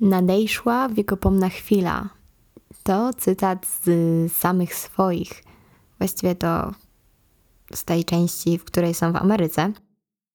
[0.00, 2.08] Nadejszła wiekopomna chwila.
[2.82, 5.44] To cytat z samych swoich.
[5.98, 6.72] Właściwie to
[7.74, 9.72] z tej części, w której są w Ameryce.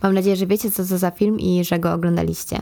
[0.04, 2.62] Mam nadzieję, że wiecie, co to za film i że go oglądaliście.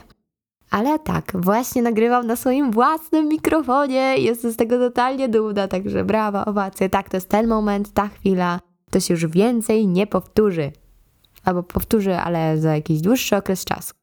[0.70, 4.14] Ale tak, właśnie nagrywam na swoim własnym mikrofonie.
[4.18, 6.88] Jestem z tego totalnie dumna, także brawa, owacje.
[6.88, 8.60] Tak, to jest ten moment, ta chwila.
[8.90, 10.72] To się już więcej nie powtórzy.
[11.44, 13.97] Albo powtórzy, ale za jakiś dłuższy okres czasu.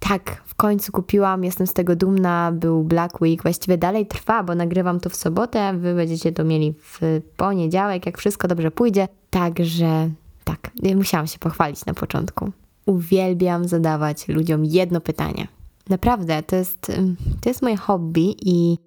[0.00, 2.52] Tak, w końcu kupiłam, jestem z tego dumna.
[2.52, 5.72] Był Black Week, właściwie dalej trwa, bo nagrywam to w sobotę.
[5.78, 9.08] Wy będziecie to mieli w poniedziałek, jak wszystko dobrze pójdzie.
[9.30, 10.10] Także
[10.44, 12.50] tak, musiałam się pochwalić na początku.
[12.86, 15.48] Uwielbiam zadawać ludziom jedno pytanie.
[15.88, 16.92] Naprawdę, to jest,
[17.40, 18.78] to jest moje hobby i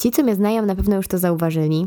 [0.00, 1.86] ci, co mnie znają, na pewno już to zauważyli.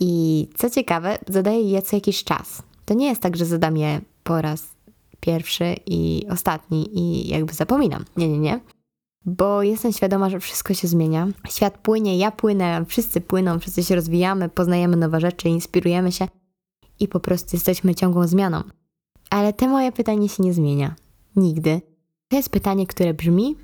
[0.00, 2.62] I co ciekawe, zadaję je co jakiś czas.
[2.84, 4.66] To nie jest tak, że zadam je po raz
[5.20, 8.04] pierwszy i ostatni i jakby zapominam.
[8.16, 8.60] Nie, nie, nie.
[9.24, 11.28] Bo jestem świadoma, że wszystko się zmienia.
[11.48, 16.28] Świat płynie, ja płynę, wszyscy płyną, wszyscy się rozwijamy, poznajemy nowe rzeczy, inspirujemy się
[17.00, 18.62] i po prostu jesteśmy ciągłą zmianą.
[19.30, 20.94] Ale te moje pytanie się nie zmienia.
[21.36, 21.80] Nigdy.
[22.28, 23.56] To jest pytanie, które brzmi: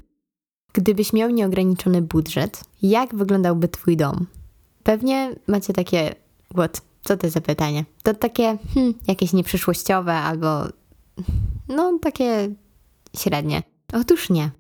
[0.73, 4.27] Gdybyś miał nieograniczony budżet, jak wyglądałby Twój dom?
[4.83, 6.15] Pewnie macie takie,
[6.55, 7.85] what, co to za pytanie?
[8.03, 10.65] To takie, hmm, jakieś nieprzyszłościowe albo,
[11.69, 12.55] no, takie
[13.17, 13.63] średnie.
[13.93, 14.51] Otóż nie,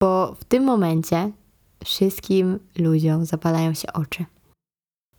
[0.00, 1.30] bo w tym momencie
[1.84, 4.24] wszystkim ludziom zapalają się oczy.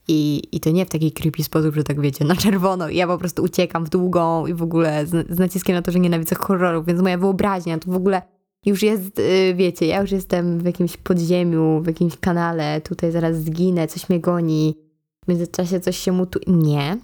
[0.08, 3.08] I, I to nie w taki creepy sposób, że tak wiecie, na czerwono i ja
[3.08, 6.36] po prostu uciekam w długą i w ogóle z, z naciskiem na to, że nienawidzę
[6.36, 8.22] horrorów, więc moja wyobraźnia to w ogóle
[8.66, 13.44] już jest, y, wiecie, ja już jestem w jakimś podziemiu, w jakimś kanale, tutaj zaraz
[13.44, 14.76] zginę, coś mnie goni,
[15.26, 16.40] w międzyczasie coś się mutu...
[16.48, 16.98] Nie.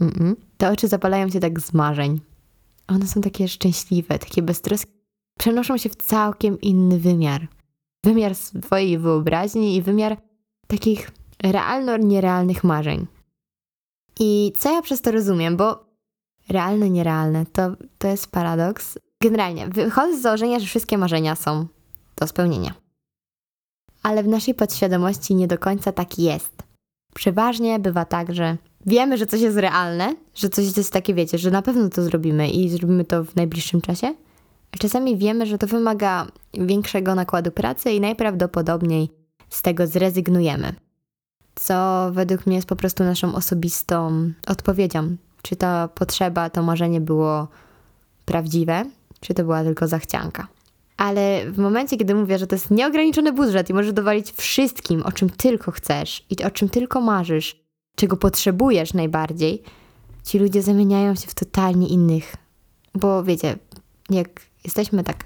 [0.00, 0.34] Mm-mm.
[0.56, 2.20] Te oczy zapalają się tak z marzeń.
[2.94, 4.92] One są takie szczęśliwe, takie beztroskie.
[5.38, 7.48] Przenoszą się w całkiem inny wymiar.
[8.04, 10.16] Wymiar swojej wyobraźni i wymiar
[10.66, 11.10] takich
[11.42, 13.06] realno-nierealnych marzeń.
[14.20, 15.84] I co ja przez to rozumiem, bo
[16.48, 21.66] realne-nierealne to, to jest paradoks, Generalnie, wychodzę z założenia, że wszystkie marzenia są
[22.16, 22.74] do spełnienia.
[24.02, 26.62] Ale w naszej podświadomości nie do końca tak jest.
[27.14, 28.56] Przeważnie bywa tak, że
[28.86, 32.50] wiemy, że coś jest realne, że coś jest takie, wiecie, że na pewno to zrobimy
[32.50, 34.14] i zrobimy to w najbliższym czasie.
[34.72, 39.08] A czasami wiemy, że to wymaga większego nakładu pracy i najprawdopodobniej
[39.48, 40.72] z tego zrezygnujemy.
[41.54, 45.16] Co według mnie jest po prostu naszą osobistą odpowiedzią.
[45.42, 47.48] Czy ta potrzeba, to marzenie było
[48.24, 48.84] prawdziwe,
[49.20, 50.46] czy to była tylko zachcianka.
[50.96, 55.12] Ale w momencie, kiedy mówię, że to jest nieograniczony budżet i możesz dowalić wszystkim, o
[55.12, 57.61] czym tylko chcesz i o czym tylko marzysz,
[57.96, 59.62] czego potrzebujesz najbardziej,
[60.24, 62.36] ci ludzie zamieniają się w totalnie innych.
[62.94, 63.58] Bo wiecie,
[64.10, 65.24] jak jesteśmy tak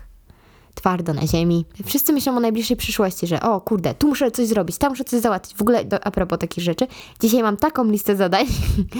[0.74, 4.78] twardo na ziemi, wszyscy myślą o najbliższej przyszłości, że o kurde, tu muszę coś zrobić,
[4.78, 5.56] tam muszę coś załatwić.
[5.56, 6.86] W ogóle do, a propos takich rzeczy,
[7.20, 8.46] dzisiaj mam taką listę zadań,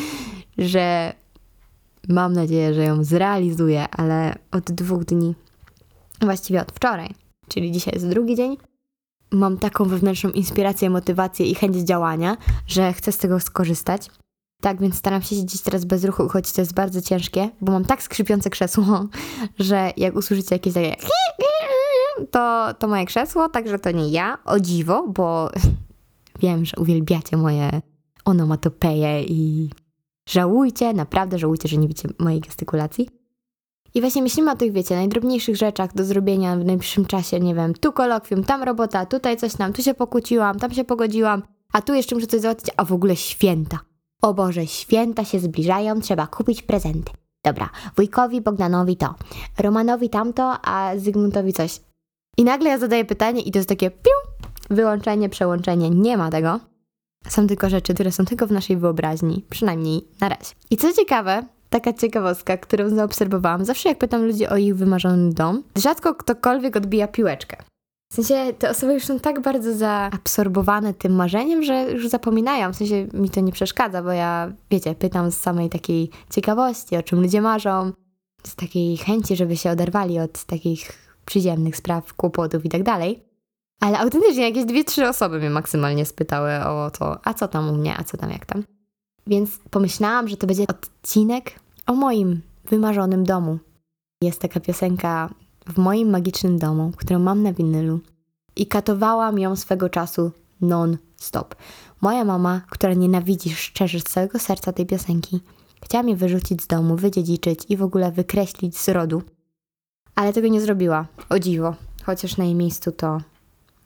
[0.59, 1.13] że
[2.09, 5.35] Mam nadzieję, że ją zrealizuję, ale od dwóch dni,
[6.21, 7.15] właściwie od wczoraj,
[7.49, 8.57] czyli dzisiaj jest drugi dzień,
[9.31, 14.11] mam taką wewnętrzną inspirację, motywację i chęć działania, że chcę z tego skorzystać.
[14.63, 17.85] Tak, więc staram się siedzieć teraz bez ruchu, choć to jest bardzo ciężkie, bo mam
[17.85, 19.07] tak skrzypiące krzesło,
[19.59, 20.97] że jak usłyszycie jakieś takie
[22.33, 25.51] to, to moje krzesło, także to nie ja, o dziwo, bo
[26.43, 27.71] wiem, że uwielbiacie moje
[28.25, 29.71] onomatopeje i
[30.29, 33.09] Żałujcie, naprawdę żałujcie, że nie widzicie mojej gestykulacji.
[33.97, 37.75] I właśnie myślimy o tych, wiecie, najdrobniejszych rzeczach do zrobienia w najbliższym czasie, nie wiem,
[37.75, 41.43] tu kolokwium, tam robota, tutaj coś tam, tu się pokłóciłam, tam się pogodziłam,
[41.73, 43.79] a tu jeszcze muszę coś załatwić, a w ogóle święta.
[44.23, 47.13] O Boże, święta się zbliżają, trzeba kupić prezenty.
[47.45, 49.15] Dobra, wujkowi Bogdanowi to,
[49.59, 51.81] Romanowi tamto, a Zygmuntowi coś.
[52.39, 56.61] I nagle ja zadaję pytanie i to jest takie piu, wyłączenie, przełączenie, nie ma tego.
[57.29, 60.55] Są tylko rzeczy, które są tylko w naszej wyobraźni, przynajmniej na razie.
[60.71, 65.63] I co ciekawe, taka ciekawostka, którą zaobserwowałam, zawsze jak pytam ludzi o ich wymarzony dom,
[65.77, 67.57] rzadko ktokolwiek odbija piłeczkę.
[68.13, 72.73] W sensie te osoby już są tak bardzo zaabsorbowane tym marzeniem, że już zapominają.
[72.73, 77.03] W sensie mi to nie przeszkadza, bo ja, wiecie, pytam z samej takiej ciekawości, o
[77.03, 77.93] czym ludzie marzą,
[78.45, 80.93] z takiej chęci, żeby się oderwali od takich
[81.25, 83.23] przyziemnych spraw, kłopotów i tak dalej.
[83.81, 87.73] Ale autentycznie jakieś dwie, trzy osoby mnie maksymalnie spytały o to, a co tam u
[87.73, 88.65] mnie, a co tam, jak tam.
[89.27, 91.53] Więc pomyślałam, że to będzie odcinek
[91.87, 92.41] o moim
[92.71, 93.59] wymarzonym domu.
[94.23, 95.31] Jest taka piosenka
[95.67, 98.01] w moim magicznym domu, którą mam na winylu
[98.57, 100.31] i katowałam ją swego czasu
[100.61, 101.55] non-stop.
[102.01, 105.41] Moja mama, która nienawidzi szczerze z całego serca tej piosenki,
[105.85, 109.23] chciała mnie wyrzucić z domu, wydziedziczyć i w ogóle wykreślić z rodu.
[110.15, 111.75] Ale tego nie zrobiła, o dziwo,
[112.05, 113.21] chociaż na jej miejscu to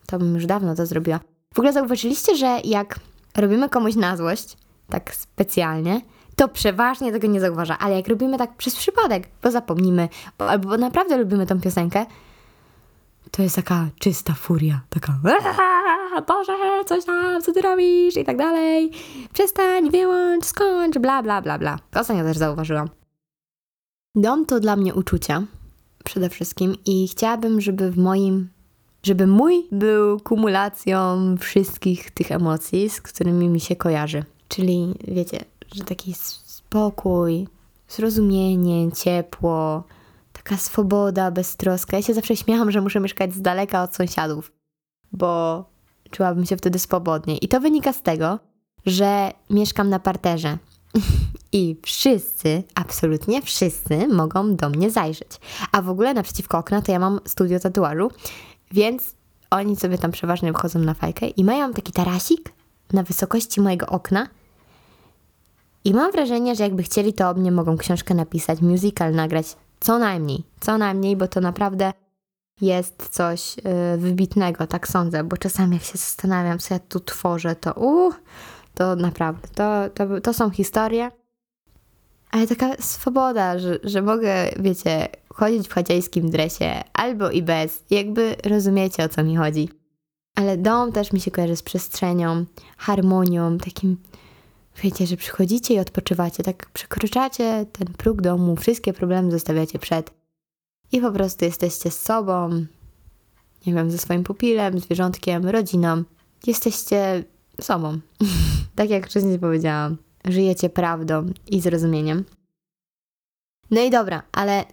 [0.07, 1.21] to bym już dawno to zrobiła.
[1.55, 3.01] W ogóle zauważyliście, że jak
[3.37, 4.57] robimy komuś na złość,
[4.91, 6.01] tak specjalnie,
[6.37, 10.09] to przeważnie tego nie zauważa, ale jak robimy tak przez przypadek, bo zapomnimy,
[10.39, 12.07] bo, albo naprawdę lubimy tą piosenkę,
[13.31, 15.13] to jest taka czysta furia, taka
[16.29, 18.91] Boże, coś tam, co ty robisz i tak dalej,
[19.33, 21.79] przestań, wyłącz, skończ, bla, bla, bla, bla.
[21.95, 22.89] Ostatnio też zauważyłam.
[24.15, 25.43] Dom to dla mnie uczucia,
[26.05, 28.49] przede wszystkim i chciałabym, żeby w moim,
[29.03, 34.25] żeby mój był kumulacją wszystkich tych emocji, z którymi mi się kojarzy.
[34.51, 35.45] Czyli wiecie,
[35.75, 37.49] że taki spokój,
[37.89, 39.85] zrozumienie, ciepło,
[40.33, 41.97] taka swoboda, beztroska.
[41.97, 44.53] Ja się zawsze śmiałam, że muszę mieszkać z daleka od sąsiadów,
[45.13, 45.65] bo
[46.11, 47.37] czułabym się wtedy swobodnie.
[47.37, 48.39] I to wynika z tego,
[48.87, 50.59] że mieszkam na parterze.
[51.53, 55.41] I wszyscy, absolutnie wszyscy mogą do mnie zajrzeć.
[55.73, 58.11] A w ogóle naprzeciwko okna to ja mam studio tatuażu,
[58.73, 59.15] więc
[59.51, 62.53] oni sobie tam przeważnie wchodzą na fajkę i mają taki tarasik
[62.93, 64.29] na wysokości mojego okna.
[65.85, 69.99] I mam wrażenie, że jakby chcieli, to o mnie mogą książkę napisać, musical nagrać, co
[69.99, 71.93] najmniej, co najmniej, bo to naprawdę
[72.61, 73.63] jest coś yy,
[73.99, 78.15] wybitnego, tak sądzę, bo czasami jak się zastanawiam, co ja tu tworzę, to uh,
[78.75, 81.11] to naprawdę, to, to, to są historie,
[82.31, 88.37] ale taka swoboda, że, że mogę, wiecie, chodzić w chodziejskim dresie albo i bez, jakby
[88.45, 89.69] rozumiecie o co mi chodzi.
[90.35, 92.45] Ale dom też mi się kojarzy z przestrzenią,
[92.77, 93.97] harmonią, takim,
[94.83, 100.11] wiecie, że przychodzicie i odpoczywacie, tak przekraczacie ten próg domu, wszystkie problemy zostawiacie przed
[100.93, 102.51] i po prostu jesteście z sobą,
[103.67, 106.05] nie wiem, ze swoim pupilem, zwierzątkiem, rodziną.
[106.47, 107.25] Jesteście
[107.61, 108.01] sobą.
[108.77, 112.25] tak jak wcześniej powiedziałam, żyjecie prawdą i zrozumieniem.
[113.71, 114.65] No i dobra, ale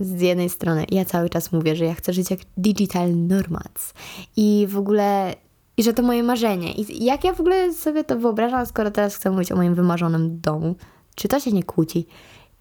[0.00, 3.94] z jednej strony ja cały czas mówię, że ja chcę żyć jak digital nomads
[4.36, 5.34] i w ogóle
[5.76, 6.72] i że to moje marzenie.
[6.72, 10.40] I jak ja w ogóle sobie to wyobrażam, skoro teraz chcę mówić o moim wymarzonym
[10.40, 10.76] domu?
[11.14, 12.06] Czy to się nie kłóci?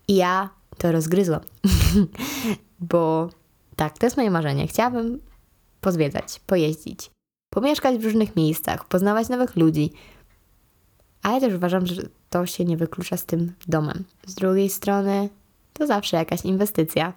[0.07, 1.41] I ja to rozgryzłam.
[2.79, 3.29] Bo
[3.75, 4.67] tak, to jest moje marzenie.
[4.67, 5.19] Chciałabym
[5.81, 7.11] pozwiedzać, pojeździć,
[7.49, 9.91] pomieszkać w różnych miejscach, poznawać nowych ludzi.
[11.23, 14.03] Ale też uważam, że to się nie wyklucza z tym domem.
[14.25, 15.29] Z drugiej strony,
[15.73, 17.13] to zawsze jakaś inwestycja.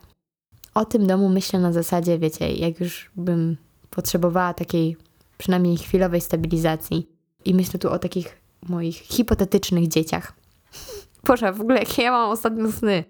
[0.75, 3.56] O tym domu myślę na zasadzie, wiecie, jak już bym
[3.90, 4.97] potrzebowała takiej
[5.38, 7.08] przynajmniej chwilowej stabilizacji.
[7.44, 10.32] I myślę tu o takich moich hipotetycznych dzieciach.
[11.26, 13.04] Boże, w ogóle jakie ja mam ostatnio sny.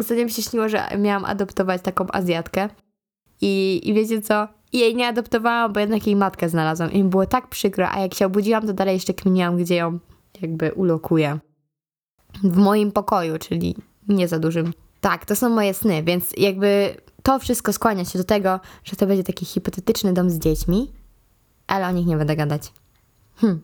[0.00, 2.68] Ostatnio mi się śniło, że miałam adoptować taką Azjatkę.
[3.40, 4.48] I, I wiecie co?
[4.72, 6.92] I jej nie adoptowałam, bo jednak jej matkę znalazłam.
[6.92, 9.98] I mi było tak przykro, a jak się obudziłam, to dalej jeszcze kminiłam, gdzie ją
[10.42, 11.38] jakby ulokuję.
[12.44, 13.76] W moim pokoju, czyli
[14.08, 14.72] nie za dużym.
[15.00, 19.06] Tak, to są moje sny, więc jakby to wszystko skłania się do tego, że to
[19.06, 20.92] będzie taki hipotetyczny dom z dziećmi,
[21.72, 22.72] ale o nich nie będę gadać.
[23.36, 23.60] Hm,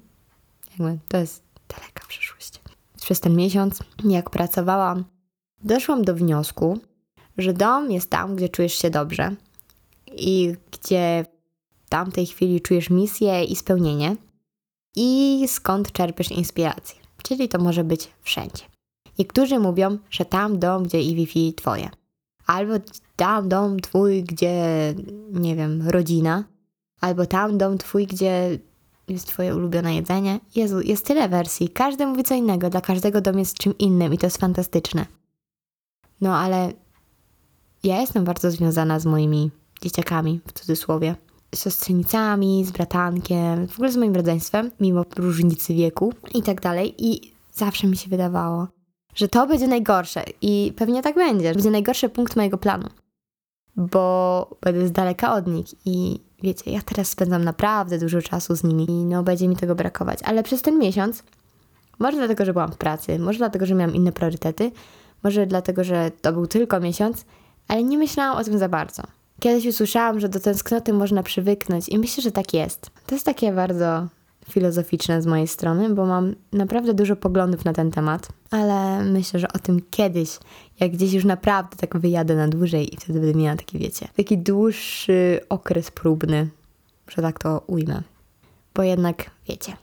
[0.70, 2.60] jakby to jest daleka przyszłość.
[3.00, 5.04] Przez ten miesiąc, jak pracowałam,
[5.64, 6.78] doszłam do wniosku,
[7.38, 9.34] że dom jest tam, gdzie czujesz się dobrze
[10.16, 11.24] i gdzie
[11.86, 14.16] w tamtej chwili czujesz misję i spełnienie
[14.96, 17.00] i skąd czerpiesz inspirację.
[17.22, 18.64] Czyli to może być wszędzie.
[19.18, 21.90] Niektórzy mówią, że tam dom, gdzie i Wi-Fi twoje.
[22.46, 22.74] Albo
[23.16, 24.54] tam dom twój, gdzie,
[25.32, 26.44] nie wiem, rodzina.
[27.00, 28.58] Albo tam dom twój, gdzie
[29.08, 30.40] jest twoje ulubione jedzenie.
[30.54, 31.68] Jezu, jest tyle wersji.
[31.68, 32.70] Każdy mówi co innego.
[32.70, 35.06] Dla każdego dom jest czym innym i to jest fantastyczne.
[36.20, 36.72] No ale
[37.84, 39.50] ja jestem bardzo związana z moimi
[39.82, 41.14] dzieciakami, w cudzysłowie.
[41.54, 46.94] Z siostrzenicami, z bratankiem, w ogóle z moim rodzeństwem, mimo różnicy wieku i tak dalej.
[46.98, 48.68] I zawsze mi się wydawało,
[49.14, 51.52] że to będzie najgorsze i pewnie tak będzie.
[51.54, 52.88] Będzie najgorszy punkt mojego planu,
[53.78, 58.64] bo będę z daleka od nich i wiecie, ja teraz spędzam naprawdę dużo czasu z
[58.64, 60.18] nimi i no będzie mi tego brakować.
[60.24, 61.22] Ale przez ten miesiąc,
[61.98, 64.72] może dlatego, że byłam w pracy, może dlatego, że miałam inne priorytety,
[65.22, 67.24] może dlatego, że to był tylko miesiąc,
[67.68, 69.02] ale nie myślałam o tym za bardzo.
[69.40, 72.90] Kiedyś usłyszałam, że do tęsknoty można przywyknąć i myślę, że tak jest.
[73.06, 74.06] To jest takie bardzo
[74.48, 79.52] filozoficzne z mojej strony, bo mam naprawdę dużo poglądów na ten temat, ale myślę, że
[79.52, 80.38] o tym kiedyś,
[80.80, 84.38] jak gdzieś już naprawdę tak wyjadę na dłużej i wtedy będę miała taki, wiecie, taki
[84.38, 86.48] dłuższy okres próbny,
[87.08, 88.02] że tak to ujmę.
[88.74, 89.76] Bo jednak, wiecie,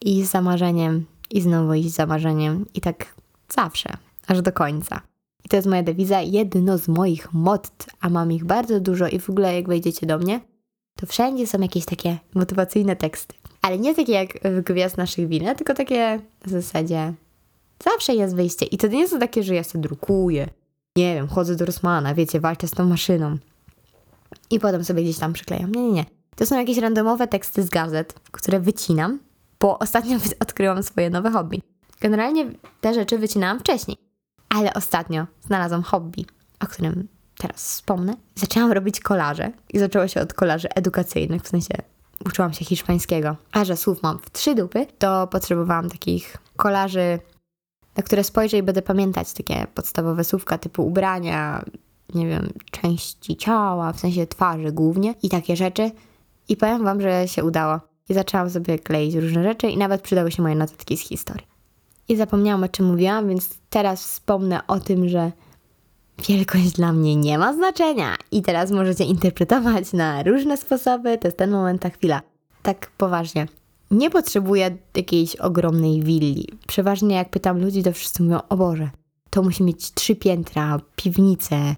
[0.00, 3.14] i z zamarzeniem, i znowu iść z zamarzeniem, i tak
[3.54, 3.88] zawsze,
[4.26, 5.00] aż do końca.
[5.44, 9.18] I to jest moja dewiza, jedno z moich motto, a mam ich bardzo dużo i
[9.18, 10.40] w ogóle jak wejdziecie do mnie,
[10.96, 13.34] to wszędzie są jakieś takie motywacyjne teksty.
[13.62, 17.12] Ale nie takie jak w Gwiazd naszych win, tylko takie w zasadzie
[17.84, 18.66] zawsze jest wyjście.
[18.66, 20.48] I to nie są takie, że ja sobie drukuję,
[20.96, 23.36] nie wiem, chodzę do Rosmana, wiecie, walczę z tą maszyną
[24.50, 25.72] i potem sobie gdzieś tam przyklejam.
[25.72, 26.04] Nie, nie, nie.
[26.36, 29.18] To są jakieś randomowe teksty z gazet, które wycinam,
[29.60, 31.62] bo ostatnio odkryłam swoje nowe hobby.
[32.00, 32.46] Generalnie
[32.80, 33.96] te rzeczy wycinałam wcześniej,
[34.48, 36.26] ale ostatnio znalazłam hobby,
[36.60, 37.08] o którym
[37.38, 38.14] teraz wspomnę.
[38.34, 41.74] Zaczęłam robić kolaże i zaczęło się od kolaży edukacyjnych, w sensie
[42.26, 43.36] uczyłam się hiszpańskiego.
[43.52, 47.18] A że słów mam w trzy dupy, to potrzebowałam takich kolaży,
[47.96, 51.64] na które spojrzę i będę pamiętać takie podstawowe słówka typu ubrania,
[52.14, 55.90] nie wiem, części ciała, w sensie twarzy głównie i takie rzeczy.
[56.48, 57.80] I powiem wam, że się udało.
[58.08, 61.46] I zaczęłam sobie kleić różne rzeczy i nawet przydały się moje notatki z historii.
[62.08, 65.32] I zapomniałam o czym mówiłam, więc teraz wspomnę o tym, że
[66.28, 68.16] wielkość dla mnie nie ma znaczenia.
[68.32, 71.18] I teraz możecie interpretować na różne sposoby.
[71.18, 72.22] To jest ten moment, ta chwila.
[72.62, 73.46] Tak poważnie.
[73.90, 76.48] Nie potrzebuję jakiejś ogromnej willi.
[76.66, 78.90] Przeważnie jak pytam ludzi, to wszyscy mówią, o Boże,
[79.30, 81.74] to musi mieć trzy piętra, piwnicę,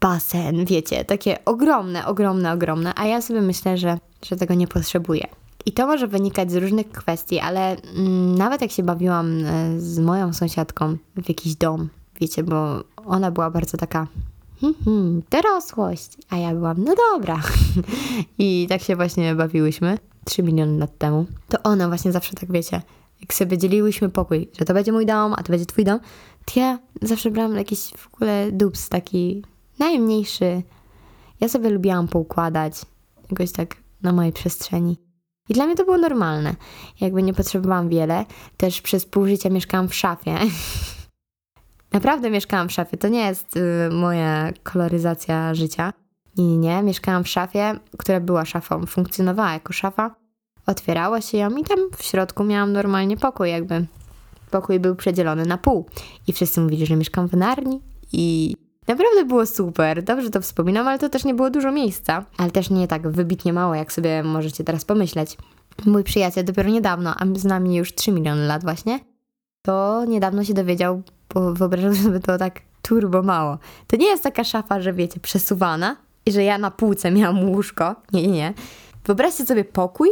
[0.00, 5.26] basen, wiecie, takie ogromne, ogromne, ogromne, a ja sobie myślę, że, że tego nie potrzebuję.
[5.66, 9.98] I to może wynikać z różnych kwestii, ale mm, nawet jak się bawiłam e, z
[9.98, 11.88] moją sąsiadką w jakiś dom,
[12.20, 14.06] wiecie, bo ona była bardzo taka
[14.60, 17.40] hmm, hmm, dorosłość, a ja byłam, no dobra.
[18.38, 21.26] I tak się właśnie bawiłyśmy 3 miliony lat temu.
[21.48, 22.82] To ona właśnie zawsze tak, wiecie,
[23.20, 26.00] jak sobie dzieliłyśmy pokój, że to będzie mój dom, a to będzie twój dom,
[26.44, 29.42] to ja zawsze brałam jakiś w ogóle dups taki
[29.78, 30.62] najmniejszy.
[31.40, 32.74] Ja sobie lubiłam poukładać
[33.30, 34.96] jakoś tak na mojej przestrzeni.
[35.48, 36.54] I dla mnie to było normalne.
[37.00, 38.24] Jakby nie potrzebowałam wiele.
[38.56, 40.38] Też przez pół życia mieszkałam w szafie.
[41.94, 42.96] Naprawdę mieszkałam w szafie.
[42.96, 45.92] To nie jest y, moja koloryzacja życia.
[46.38, 46.82] Nie, nie, nie.
[46.82, 48.86] Mieszkałam w szafie, która była szafą.
[48.86, 50.14] Funkcjonowała jako szafa.
[50.66, 53.86] Otwierało się ją i tam w środku miałam normalnie pokój, jakby.
[54.50, 55.86] Pokój był przedzielony na pół.
[56.26, 57.80] I wszyscy mówili, że mieszkam w Narni.
[58.12, 58.54] I
[58.88, 62.24] Naprawdę było super, dobrze to wspominam, ale to też nie było dużo miejsca.
[62.38, 65.38] Ale też nie tak wybitnie mało, jak sobie możecie teraz pomyśleć.
[65.86, 69.00] Mój przyjaciel dopiero niedawno, a z nami już 3 miliony lat właśnie,
[69.62, 71.02] to niedawno się dowiedział,
[71.34, 73.58] bo wyobrażam sobie to tak turbo mało.
[73.86, 77.94] To nie jest taka szafa, że wiecie, przesuwana i że ja na półce miałam łóżko.
[78.12, 78.54] Nie, nie, nie.
[79.04, 80.08] Wyobraźcie sobie pokój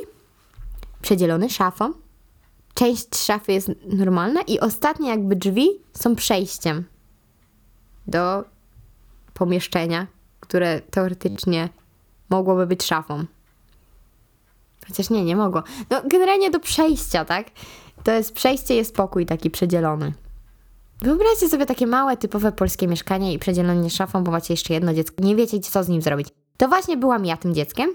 [1.03, 1.93] przedzielony szafą.
[2.75, 6.85] Część szafy jest normalna i ostatnie jakby drzwi są przejściem
[8.07, 8.45] do
[9.35, 10.07] pomieszczenia,
[10.41, 11.69] które teoretycznie
[12.31, 13.25] mogłoby być szafą.
[14.87, 15.63] Chociaż nie, nie mogło.
[15.91, 17.47] No, generalnie do przejścia, tak?
[18.05, 20.13] To jest przejście, jest pokój taki przedzielony.
[21.03, 25.25] Wyobraźcie sobie takie małe, typowe polskie mieszkanie i przedzielenie szafą, bo macie jeszcze jedno dziecko.
[25.25, 26.29] Nie wiecie, co z nim zrobić.
[26.57, 27.91] To właśnie byłam ja tym dzieckiem.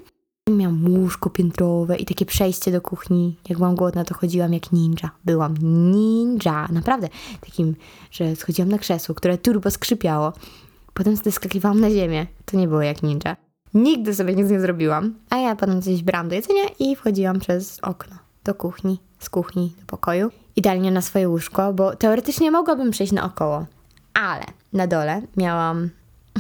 [0.50, 3.38] Miałam łóżko piętrowe i takie przejście do kuchni.
[3.50, 5.10] Jak byłam głodna, to chodziłam jak ninja.
[5.26, 5.56] Byłam
[5.92, 7.10] ninja, naprawdę.
[7.42, 7.76] Takim,
[8.12, 10.34] że schodziłam na krzesło, które turbo skrzypiało.
[10.94, 12.28] Potem zeskakiwałam na ziemię.
[12.46, 13.36] To nie było jak ninja.
[13.74, 15.14] Nigdy sobie nic nie zrobiłam.
[15.30, 19.74] A ja potem coś brałam do jedzenia i wchodziłam przez okno do kuchni, z kuchni
[19.80, 20.32] do pokoju.
[20.56, 23.66] Idealnie na swoje łóżko, bo teoretycznie mogłabym przejść naokoło.
[24.14, 25.90] Ale na dole miałam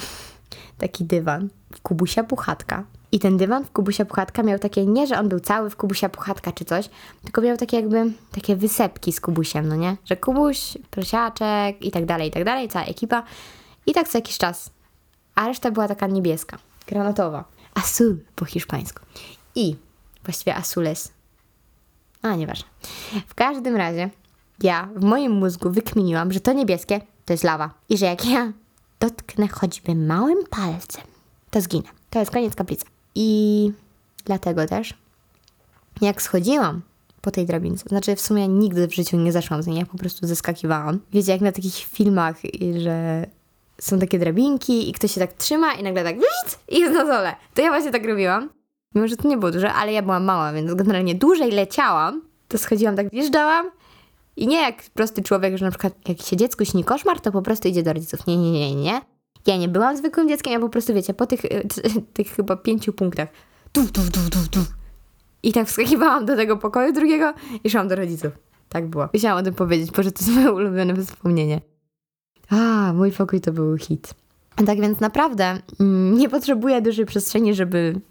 [0.81, 2.83] taki dywan w kubusia puchatka.
[3.11, 6.09] I ten dywan w kubusia puchatka miał takie, nie, że on był cały w kubusia
[6.09, 6.89] puchatka czy coś,
[7.23, 9.97] tylko miał takie jakby, takie wysepki z kubusiem, no nie?
[10.05, 13.23] Że kubuś, prosiaczek i tak dalej, i tak dalej, cała ekipa.
[13.85, 14.69] I tak co jakiś czas.
[15.35, 17.43] A reszta była taka niebieska, granatowa.
[17.73, 18.99] Azul po hiszpańsku.
[19.55, 19.75] I
[20.23, 21.16] właściwie azules.
[22.27, 22.67] A, nieważne.
[23.27, 24.09] W każdym razie
[24.63, 27.73] ja w moim mózgu wykminiłam, że to niebieskie to jest lawa.
[27.89, 28.51] I że jak ja
[28.99, 31.03] dotknę choćby małym palcem,
[31.51, 31.89] to zginę.
[32.09, 32.85] To jest koniec kaplicy.
[33.15, 33.71] I
[34.25, 34.93] dlatego też,
[36.01, 36.81] jak schodziłam
[37.21, 39.97] po tej drabince, znaczy w sumie nigdy w życiu nie zeszłam z niej, ja po
[39.97, 40.99] prostu zeskakiwałam.
[41.13, 42.35] Wiecie, jak na takich filmach,
[42.77, 43.25] że
[43.81, 46.15] są takie drabinki i ktoś się tak trzyma i nagle tak
[46.69, 47.35] i jest na dole.
[47.53, 48.49] To ja właśnie tak robiłam.
[48.95, 52.57] Mimo, że to nie było duże, ale ja byłam mała, więc generalnie dłużej leciałam, to
[52.57, 53.71] schodziłam tak, wjeżdżałam
[54.35, 57.41] i nie jak prosty człowiek, że na przykład jak się dziecku śni koszmar, to po
[57.41, 58.27] prostu idzie do rodziców.
[58.27, 59.01] Nie, nie, nie, nie.
[59.47, 61.41] Ja nie byłam zwykłym dzieckiem, ja po prostu, wiecie, po tych,
[62.13, 63.29] tych chyba pięciu punktach
[63.71, 64.59] tu, tu, tu, tu, tu.
[65.43, 68.31] I tak wskakiwałam do tego pokoju drugiego i szłam do rodziców.
[68.69, 69.09] Tak było.
[69.15, 71.61] Chciałam o tym powiedzieć, bo że to jest moje ulubione wspomnienie.
[72.49, 74.13] A, mój pokój to był hit.
[74.65, 78.01] Tak więc naprawdę mm, nie potrzebuję dużej przestrzeni, żeby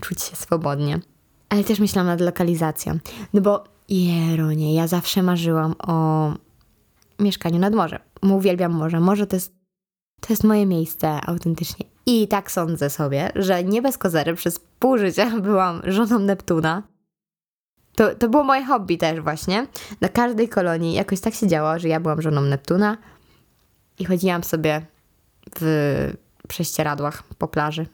[0.00, 1.00] czuć się swobodnie.
[1.48, 2.98] Ale też myślałam nad lokalizacją.
[3.34, 6.30] No bo Jeronie, ja zawsze marzyłam o
[7.18, 7.98] mieszkaniu nad morzem.
[8.22, 9.00] Uwielbiam morze.
[9.00, 9.52] Morze to jest,
[10.20, 11.86] to jest moje miejsce autentycznie.
[12.06, 16.82] I tak sądzę sobie, że nie bez kozery przez pół życia byłam żoną Neptuna.
[17.96, 19.66] To, to było moje hobby też właśnie.
[20.00, 22.96] Na każdej kolonii jakoś tak się działo, że ja byłam żoną Neptuna
[23.98, 24.86] i chodziłam sobie
[25.60, 26.12] w
[26.48, 27.86] prześcieradłach po plaży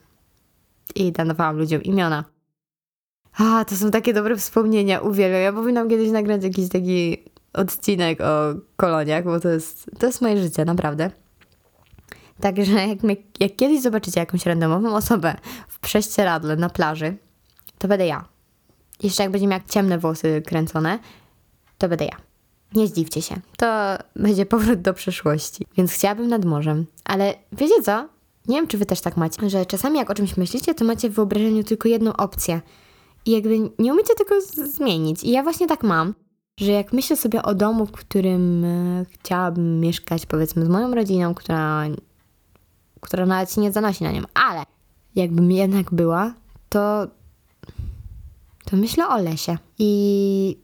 [0.95, 2.25] i danowałam ludziom imiona.
[3.39, 5.41] A, to są takie dobre wspomnienia, uwielbiam.
[5.41, 10.43] Ja powinnam kiedyś nagrać jakiś taki odcinek o koloniach, bo to jest, to jest moje
[10.43, 11.11] życie, naprawdę.
[12.41, 12.99] Także jak,
[13.41, 15.35] jak kiedyś zobaczycie jakąś randomową osobę
[15.69, 17.17] w prześcieradle na plaży,
[17.79, 18.25] to będę ja.
[19.03, 20.99] Jeszcze jak będzie miał ciemne włosy kręcone,
[21.79, 22.17] to będę ja.
[22.75, 23.41] Nie zdziwcie się.
[23.57, 25.67] To będzie powrót do przeszłości.
[25.77, 26.87] Więc chciałabym nad morzem.
[27.05, 28.09] Ale wiecie co?
[28.49, 31.11] Nie wiem, czy wy też tak macie, że czasami jak o czymś myślicie, to macie
[31.11, 32.61] w wyobrażeniu tylko jedną opcję.
[33.27, 34.35] I jakby nie umiecie tego
[34.67, 35.25] zmienić.
[35.25, 36.15] I ja właśnie tak mam,
[36.61, 41.35] że jak myślę sobie o domu, w którym e, chciałabym mieszkać, powiedzmy, z moją rodziną,
[41.35, 41.85] która,
[43.01, 44.63] która nawet się nie zanosi na nią, ale
[45.15, 46.35] jakbym jednak była,
[46.69, 47.07] to,
[48.65, 49.59] to myślę o lesie.
[49.79, 50.59] I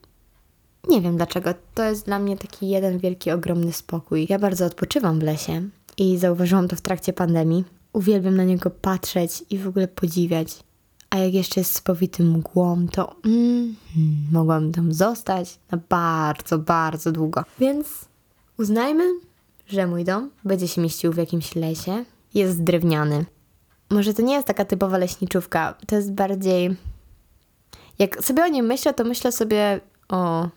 [0.89, 1.55] nie wiem dlaczego.
[1.75, 4.27] To jest dla mnie taki jeden wielki, ogromny spokój.
[4.29, 5.69] Ja bardzo odpoczywam w lesie
[5.99, 7.65] i zauważyłam to w trakcie pandemii.
[7.93, 10.63] Uwielbiam na niego patrzeć i w ogóle podziwiać.
[11.11, 13.77] A jak jeszcze jest spowity mgłą, to mm,
[14.33, 17.45] mogłam tam zostać na bardzo, bardzo długo.
[17.59, 17.87] Więc
[18.59, 19.05] uznajmy,
[19.67, 22.05] że mój dom będzie się mieścił w jakimś lesie.
[22.35, 23.25] Jest drewniany.
[23.91, 25.75] Może to nie jest taka typowa leśniczówka.
[25.87, 26.77] To jest bardziej.
[27.99, 30.49] Jak sobie o nim myślę, to myślę sobie o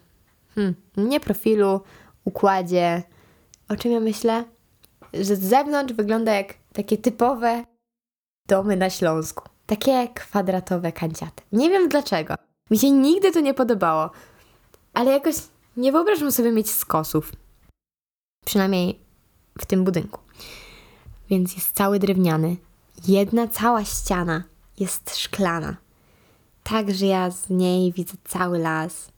[0.55, 1.81] hmm, nie profilu,
[2.25, 3.03] układzie.
[3.69, 4.43] O czym ja myślę?
[5.13, 7.65] Że z zewnątrz wygląda jak takie typowe
[8.47, 9.49] domy na Śląsku.
[9.65, 11.43] Takie kwadratowe kanciaty.
[11.51, 12.35] Nie wiem dlaczego.
[12.71, 14.11] Mi się nigdy to nie podobało.
[14.93, 15.35] Ale jakoś
[15.77, 17.31] nie wyobrażam sobie mieć skosów.
[18.45, 18.99] Przynajmniej
[19.59, 20.19] w tym budynku.
[21.29, 22.55] Więc jest cały drewniany.
[23.07, 24.43] Jedna cała ściana
[24.79, 25.77] jest szklana.
[26.63, 29.11] Tak, że ja z niej widzę cały las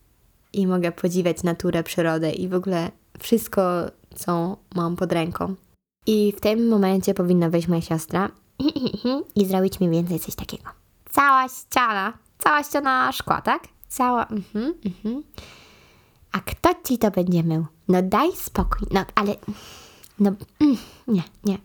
[0.53, 3.61] i mogę podziwiać naturę, przyrodę i w ogóle wszystko,
[4.15, 5.55] co mam pod ręką.
[6.05, 8.31] I w tym momencie powinna wejść moja siostra
[9.35, 10.69] i zrobić mi więcej coś takiego.
[11.09, 13.63] Cała ściana, cała ściana szkła, tak?
[13.88, 15.24] Cała, mhm, mhm.
[16.31, 17.65] A kto ci to będzie mył?
[17.87, 19.35] No daj spokój, no ale,
[20.20, 21.57] no, mm, nie, nie.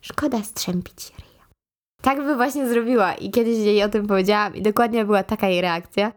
[0.00, 1.44] Szkoda strzępić ryja.
[2.02, 5.60] Tak by właśnie zrobiła i kiedyś jej o tym powiedziałam i dokładnie była taka jej
[5.60, 6.12] reakcja.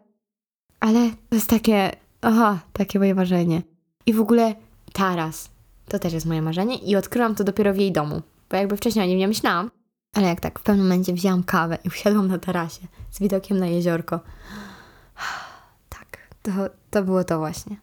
[0.80, 1.92] Ale to jest takie,
[2.22, 3.62] aha, takie moje marzenie.
[4.06, 4.56] I w ogóle
[4.94, 5.50] taras,
[5.90, 9.06] to też jest moje marzenie i odkryłam to dopiero w jej domu, bo jakby wcześniej
[9.06, 9.72] o nim nie myślałam.
[10.16, 13.68] Ale jak tak w pewnym momencie wzięłam kawę i usiadłam na tarasie z widokiem na
[13.68, 14.20] jeziorko.
[15.90, 16.52] Tak, to,
[16.92, 17.78] to było to właśnie.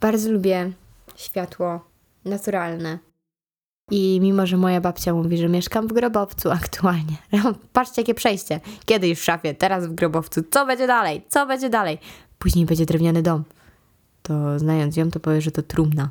[0.00, 0.72] Bardzo lubię
[1.16, 1.80] światło
[2.24, 2.98] naturalne.
[3.90, 7.16] I mimo, że moja babcia mówi, że mieszkam w grobowcu aktualnie.
[7.72, 8.60] Patrzcie, jakie przejście.
[8.84, 10.42] Kiedyś w szafie, teraz w grobowcu.
[10.50, 11.22] Co będzie dalej?
[11.28, 11.98] Co będzie dalej?
[12.38, 13.44] Później będzie drewniany dom.
[14.22, 16.10] To znając ją, to powie, że to trumna.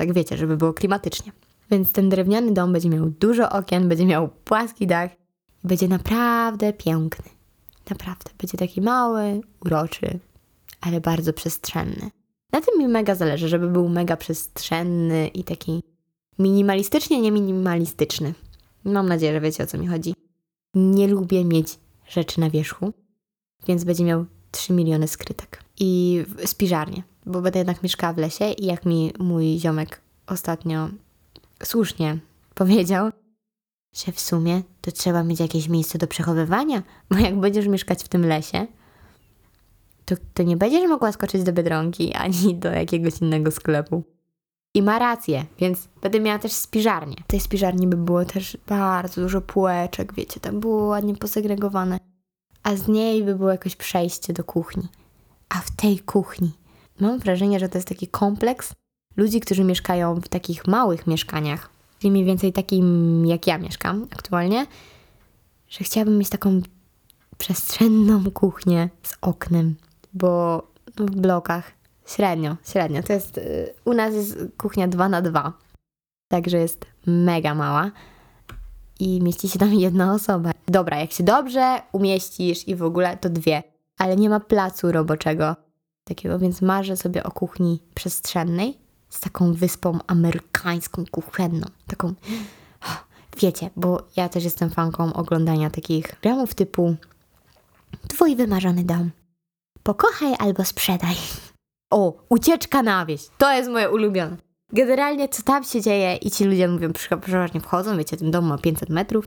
[0.00, 1.32] Tak wiecie, żeby było klimatycznie.
[1.70, 5.10] Więc ten drewniany dom będzie miał dużo okien, będzie miał płaski dach
[5.64, 7.30] i będzie naprawdę piękny.
[7.90, 8.30] Naprawdę.
[8.38, 10.18] Będzie taki mały, uroczy,
[10.80, 12.10] ale bardzo przestrzenny.
[12.52, 15.82] Na tym mi mega zależy, żeby był mega przestrzenny i taki
[16.38, 18.34] minimalistycznie, nie minimalistyczny.
[18.84, 20.14] Mam nadzieję, że wiecie o co mi chodzi.
[20.74, 22.92] Nie lubię mieć rzeczy na wierzchu,
[23.66, 25.64] więc będzie miał 3 miliony skrytek.
[25.78, 30.88] I spiżarnię, bo będę jednak mieszkała w lesie i jak mi mój ziomek ostatnio
[31.62, 32.18] słusznie
[32.54, 33.10] powiedział,
[33.92, 38.08] że w sumie to trzeba mieć jakieś miejsce do przechowywania, bo jak będziesz mieszkać w
[38.08, 38.66] tym lesie,
[40.04, 44.02] to, to nie będziesz mogła skoczyć do Biedronki ani do jakiegoś innego sklepu.
[44.74, 47.16] I ma rację, więc będę miała też spiżarnię.
[47.24, 51.98] W tej spiżarni by było też bardzo dużo półeczek, wiecie, tam było ładnie posegregowane.
[52.62, 54.88] A z niej by było jakoś przejście do kuchni.
[55.48, 56.52] A w tej kuchni
[57.00, 58.72] mam wrażenie, że to jest taki kompleks
[59.16, 64.66] ludzi, którzy mieszkają w takich małych mieszkaniach, czyli mniej więcej takim jak ja mieszkam aktualnie,
[65.68, 66.60] że chciałabym mieć taką
[67.38, 69.76] przestrzenną kuchnię z oknem,
[70.12, 70.62] bo
[70.96, 71.72] w blokach.
[72.06, 73.02] Średnio, średnio.
[73.02, 75.52] To jest, y, u nas jest kuchnia 2 na 2
[76.30, 77.90] także jest mega mała
[79.00, 80.50] i mieści się tam jedna osoba.
[80.68, 83.62] Dobra, jak się dobrze umieścisz i w ogóle to dwie,
[83.98, 85.56] ale nie ma placu roboczego
[86.14, 91.66] takiego, więc marzę sobie o kuchni przestrzennej z taką wyspą amerykańską kuchenną.
[91.86, 92.14] Taką,
[93.42, 96.96] wiecie, bo ja też jestem fanką oglądania takich programów typu
[98.08, 99.10] Twój wymarzony dom.
[99.82, 101.14] Pokochaj albo sprzedaj.
[101.90, 103.28] O, ucieczka na wieś.
[103.38, 104.36] To jest moje ulubione.
[104.72, 108.58] Generalnie co tam się dzieje i ci ludzie mówią, przeważnie wchodzą, wiecie, ten dom ma
[108.58, 109.24] 500 metrów.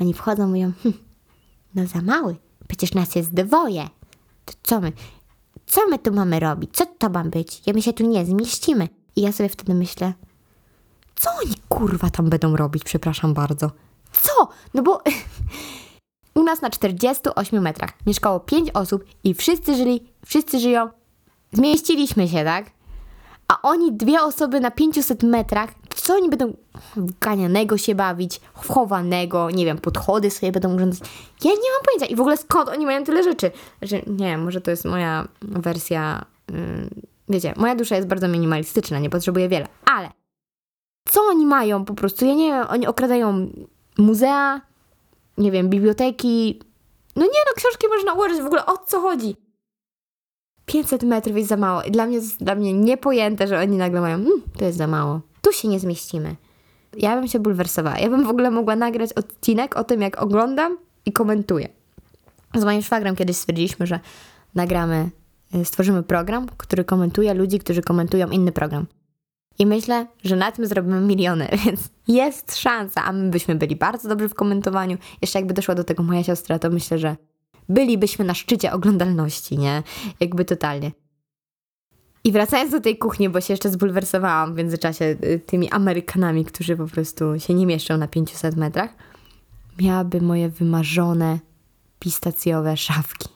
[0.00, 0.94] Oni wchodzą, mówią, hm,
[1.74, 2.36] no za mały,
[2.68, 3.88] przecież nas jest dwoje.
[4.44, 4.92] To co my,
[5.74, 6.70] co my tu mamy robić?
[6.72, 7.62] Co to ma być?
[7.66, 8.88] Ja my się tu nie zmieścimy.
[9.16, 10.12] I ja sobie wtedy myślę,
[11.16, 13.70] co oni kurwa tam będą robić, przepraszam bardzo.
[14.12, 14.48] Co?
[14.74, 15.02] No bo
[16.34, 20.90] U nas na 48 metrach mieszkało 5 osób i wszyscy żyli, wszyscy żyją.
[21.52, 22.70] Zmieściliśmy się, tak?
[23.48, 26.56] A oni dwie osoby na 500 metrach, co oni będą
[27.20, 31.08] ganianego się bawić, chowanego, nie wiem, podchody sobie będą urządzać.
[31.44, 32.06] Ja nie mam pojęcia.
[32.06, 33.50] I w ogóle skąd oni mają tyle rzeczy?
[33.82, 36.24] Że nie wiem, może to jest moja wersja.
[36.50, 36.56] Yy,
[37.28, 40.10] wiecie, moja dusza jest bardzo minimalistyczna, nie potrzebuje wiele, ale
[41.08, 42.24] co oni mają po prostu?
[42.24, 43.50] Ja nie wiem, oni okradają
[43.98, 44.60] muzea,
[45.38, 46.60] nie wiem, biblioteki.
[47.16, 49.36] No nie no, książki można ułożyć w ogóle o co chodzi.
[50.66, 51.82] 500 metrów jest za mało.
[51.82, 54.86] I dla mnie jest dla mnie niepojęte, że oni nagle mają, mmm, to jest za
[54.86, 55.20] mało.
[55.44, 56.36] Tu się nie zmieścimy.
[56.96, 57.98] Ja bym się bulwersowała.
[57.98, 61.68] Ja bym w ogóle mogła nagrać odcinek o tym, jak oglądam i komentuję.
[62.54, 64.00] Z moim szwagrem kiedyś stwierdziliśmy, że
[64.54, 65.10] nagramy,
[65.54, 68.86] y, stworzymy program, który komentuje ludzi, którzy komentują inny program.
[69.58, 74.08] I myślę, że na tym zrobimy miliony, więc jest szansa, a my byśmy byli bardzo
[74.08, 74.96] dobrzy w komentowaniu.
[75.22, 77.16] Jeszcze jakby doszła do tego moja siostra, to myślę, że
[77.68, 79.82] bylibyśmy na szczycie oglądalności, nie?
[80.20, 80.90] Jakby totalnie.
[82.24, 86.76] I wracając do tej kuchni, bo się jeszcze zbulwersowałam w międzyczasie y, tymi Amerykanami, którzy
[86.76, 88.90] po prostu się nie mieszczą na 500 metrach,
[89.80, 91.38] miałaby moje wymarzone
[91.98, 93.28] pistacjowe szafki.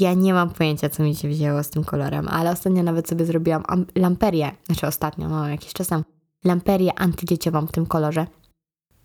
[0.00, 3.24] Ja nie mam pojęcia, co mi się wzięło z tym kolorem, ale ostatnio nawet sobie
[3.24, 6.04] zrobiłam lamperię, znaczy ostatnio, no jakiś czas tam,
[6.44, 8.26] lamperię antydzieciową w tym kolorze,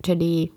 [0.02, 0.52] czyli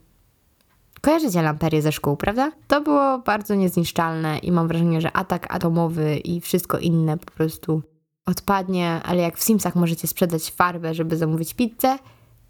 [1.00, 2.52] Kojarzycie lamperię ze szkół, prawda?
[2.68, 7.82] To było bardzo niezniszczalne i mam wrażenie, że atak atomowy i wszystko inne po prostu
[8.26, 11.98] odpadnie, ale jak w Simsach możecie sprzedać farbę, żeby zamówić pizzę,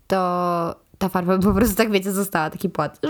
[0.06, 0.16] to
[0.98, 3.00] ta farba po prostu tak wiecie, została taki płat.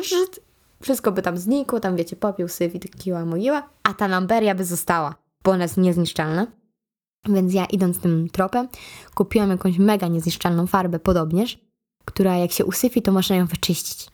[0.82, 4.64] Wszystko by tam znikło, tam wiecie, popiół, syf i kiła mogiła, a ta lamperia by
[4.64, 6.46] została, bo ona jest niezniszczalna.
[7.28, 8.68] Więc ja idąc tym tropem,
[9.14, 11.58] kupiłam jakąś mega niezniszczalną farbę podobnież,
[12.04, 14.08] która jak się usyfi, to można ją wyczyścić.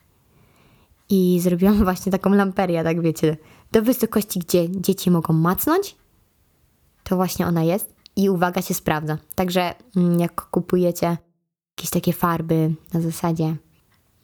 [1.09, 3.37] I zrobiłam właśnie taką lamperię, tak wiecie,
[3.71, 5.95] do wysokości, gdzie dzieci mogą macnąć.
[7.03, 7.95] To właśnie ona jest.
[8.15, 9.17] I uwaga się sprawdza.
[9.35, 11.17] Także mm, jak kupujecie
[11.77, 13.55] jakieś takie farby na zasadzie,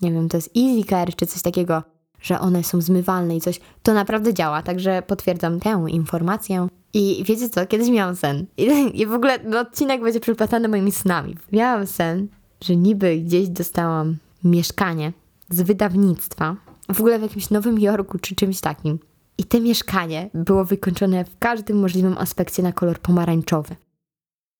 [0.01, 1.83] nie wiem, to jest Easy Care czy coś takiego,
[2.21, 4.61] że one są zmywalne i coś, to naprawdę działa.
[4.61, 6.67] Także potwierdzam tę informację.
[6.93, 8.45] I wiecie co, kiedyś miałam sen.
[8.57, 8.65] I,
[9.01, 11.37] i w ogóle no, odcinek będzie przyplatany moimi snami.
[11.51, 12.27] Miałam sen,
[12.61, 15.13] że niby gdzieś dostałam mieszkanie
[15.49, 16.55] z wydawnictwa
[16.93, 18.99] w ogóle w jakimś Nowym Jorku czy czymś takim.
[19.37, 23.75] I te mieszkanie było wykończone w każdym możliwym aspekcie na kolor pomarańczowy.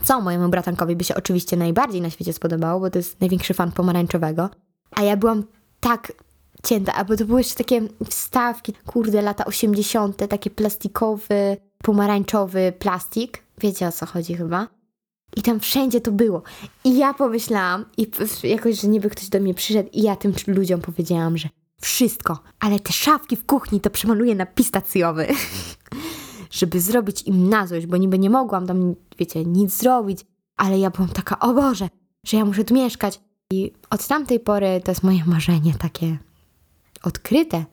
[0.04, 3.72] Co mojemu bratankowi by się oczywiście najbardziej na świecie spodobało, bo to jest największy fan
[3.72, 4.50] pomarańczowego.
[4.92, 5.44] A ja byłam
[5.80, 6.14] tak
[6.64, 13.44] cięta, albo to były jeszcze takie wstawki, kurde, lata 80., takie plastikowy, pomarańczowy plastik.
[13.58, 14.68] Wiecie o co chodzi chyba?
[15.36, 16.44] I tam wszędzie to było.
[16.84, 18.08] I ja pomyślałam, i
[18.44, 21.50] jakoś, że niby ktoś do mnie przyszedł, i ja tym ludziom powiedziałam, że
[21.82, 25.28] wszystko, ale te szafki w kuchni to przemaluję na pistacjowy.
[26.52, 30.26] Żeby zrobić im na złość, bo niby nie mogłam tam, wiecie, nic zrobić,
[30.58, 31.90] ale ja byłam taka, o Boże,
[32.26, 33.22] że ja muszę tu mieszkać.
[33.54, 36.18] I od tamtej pory to jest moje marzenie takie
[37.04, 37.66] odkryte,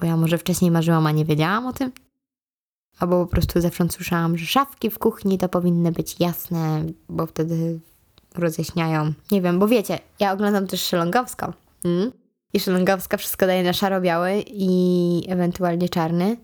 [0.00, 1.92] bo ja może wcześniej marzyłam, a nie wiedziałam o tym.
[2.98, 7.80] Albo po prostu zewsząd słyszałam, że szafki w kuchni to powinny być jasne, bo wtedy
[8.34, 9.12] roześniają.
[9.30, 11.52] Nie wiem, bo wiecie, ja oglądam też Szelongowską.
[11.84, 12.12] Mm?
[12.52, 16.36] I szalongowska wszystko daje na szaro-biały i ewentualnie czarny.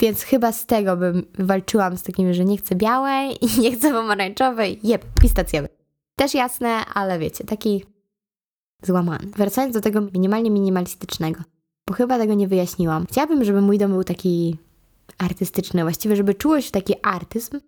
[0.00, 3.92] Więc chyba z tego bym walczyłam z takimi, że nie chcę białej i nie chcę
[3.92, 5.70] pomarańczowej, jeb, pistacjowej.
[6.16, 7.84] Też jasne, ale wiecie, taki
[8.82, 9.26] złamany.
[9.36, 11.40] Wracając do tego minimalnie minimalistycznego,
[11.88, 13.06] bo chyba tego nie wyjaśniłam.
[13.06, 14.56] Chciałabym, żeby mój dom był taki
[15.18, 17.60] artystyczny, właściwie, żeby czuło się taki artyzm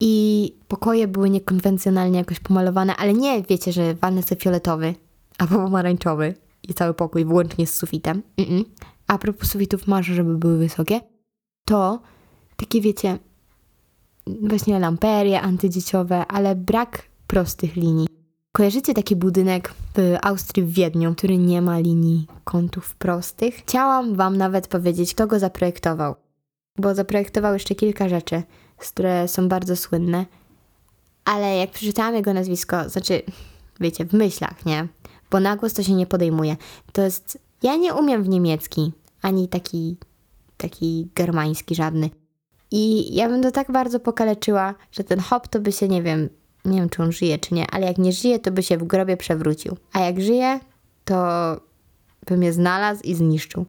[0.00, 3.94] i pokoje były niekonwencjonalnie jakoś pomalowane, ale nie wiecie, że
[4.26, 4.94] sobie fioletowy
[5.38, 6.34] albo pomarańczowy,
[6.68, 8.22] i cały pokój włącznie z sufitem.
[8.38, 8.64] Mm-mm.
[9.06, 11.00] A propos sufitów marzę, żeby były wysokie.
[11.64, 12.00] To
[12.56, 13.18] takie wiecie,
[14.26, 18.08] właśnie lamperie antydzieciowe, ale brak prostych linii.
[18.52, 23.54] Kojarzycie taki budynek w Austrii, w Wiedniu, który nie ma linii kątów prostych?
[23.54, 26.14] Chciałam Wam nawet powiedzieć, kto go zaprojektował,
[26.78, 28.42] bo zaprojektował jeszcze kilka rzeczy,
[28.76, 30.26] które są bardzo słynne,
[31.24, 33.22] ale jak przeczytałam jego nazwisko, znaczy,
[33.80, 34.88] wiecie, w myślach, nie?
[35.32, 36.56] Bo na głos to się nie podejmuje.
[36.92, 37.38] To jest.
[37.62, 38.92] Ja nie umiem w niemiecki,
[39.22, 39.96] ani taki,
[40.56, 42.10] taki germański żadny.
[42.70, 46.28] I ja bym to tak bardzo pokaleczyła, że ten hop to by się, nie wiem,
[46.64, 48.84] nie wiem czy on żyje czy nie, ale jak nie żyje, to by się w
[48.84, 49.76] grobie przewrócił.
[49.92, 50.60] A jak żyje,
[51.04, 51.16] to
[52.26, 53.66] bym je znalazł i zniszczył.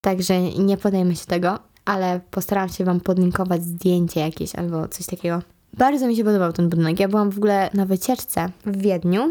[0.00, 5.42] Także nie podejmę się tego, ale postaram się Wam podlinkować zdjęcie jakieś albo coś takiego.
[5.74, 7.00] Bardzo mi się podobał ten budynek.
[7.00, 9.30] Ja byłam w ogóle na wycieczce w Wiedniu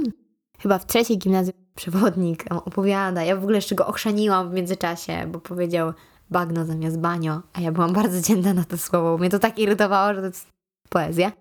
[0.59, 3.23] chyba w trzeciej gimnazjum przewodnik opowiada.
[3.23, 5.93] Ja w ogóle jeszcze go ochrzaniłam w międzyczasie, bo powiedział
[6.29, 10.13] bagno zamiast banio, a ja byłam bardzo cięta na to słowo, mnie to tak irytowało,
[10.13, 10.47] że to jest
[10.89, 11.31] poezja.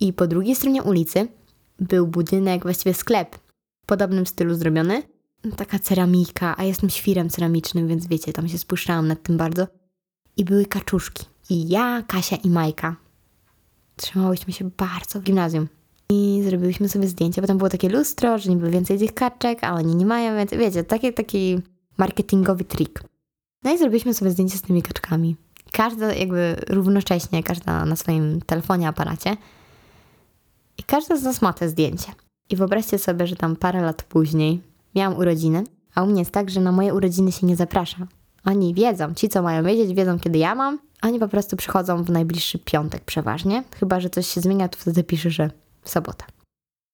[0.00, 1.28] I po drugiej stronie ulicy
[1.78, 3.38] był budynek, właściwie sklep
[3.82, 5.02] w podobnym stylu zrobiony.
[5.56, 9.66] Taka ceramika, a jestem świrem ceramicznym, więc wiecie, tam się spuszczałam nad tym bardzo.
[10.36, 11.26] I były kaczuszki.
[11.50, 12.96] I ja, Kasia i Majka
[13.96, 15.68] trzymałyśmy się bardzo w gimnazjum.
[16.10, 19.74] I zrobiłyśmy sobie zdjęcia, bo tam było takie lustro, że niby więcej tych kaczek, a
[19.74, 21.58] oni nie mają, więc wiecie, taki, taki
[21.96, 23.02] marketingowy trik.
[23.64, 25.36] No i zrobiliśmy sobie zdjęcie z tymi kaczkami.
[25.72, 29.36] Każda jakby równocześnie, każda na swoim telefonie, aparacie.
[30.78, 32.12] I każda z nas ma te zdjęcie.
[32.50, 34.60] I wyobraźcie sobie, że tam parę lat później
[34.94, 35.64] miałam urodziny,
[35.94, 38.06] a u mnie jest tak, że na moje urodziny się nie zaprasza.
[38.44, 42.10] Oni wiedzą, ci co mają wiedzieć, wiedzą kiedy ja mam, oni po prostu przychodzą w
[42.10, 43.64] najbliższy piątek przeważnie.
[43.80, 45.50] Chyba, że coś się zmienia, to wtedy piszę, że
[45.84, 46.24] w sobotę.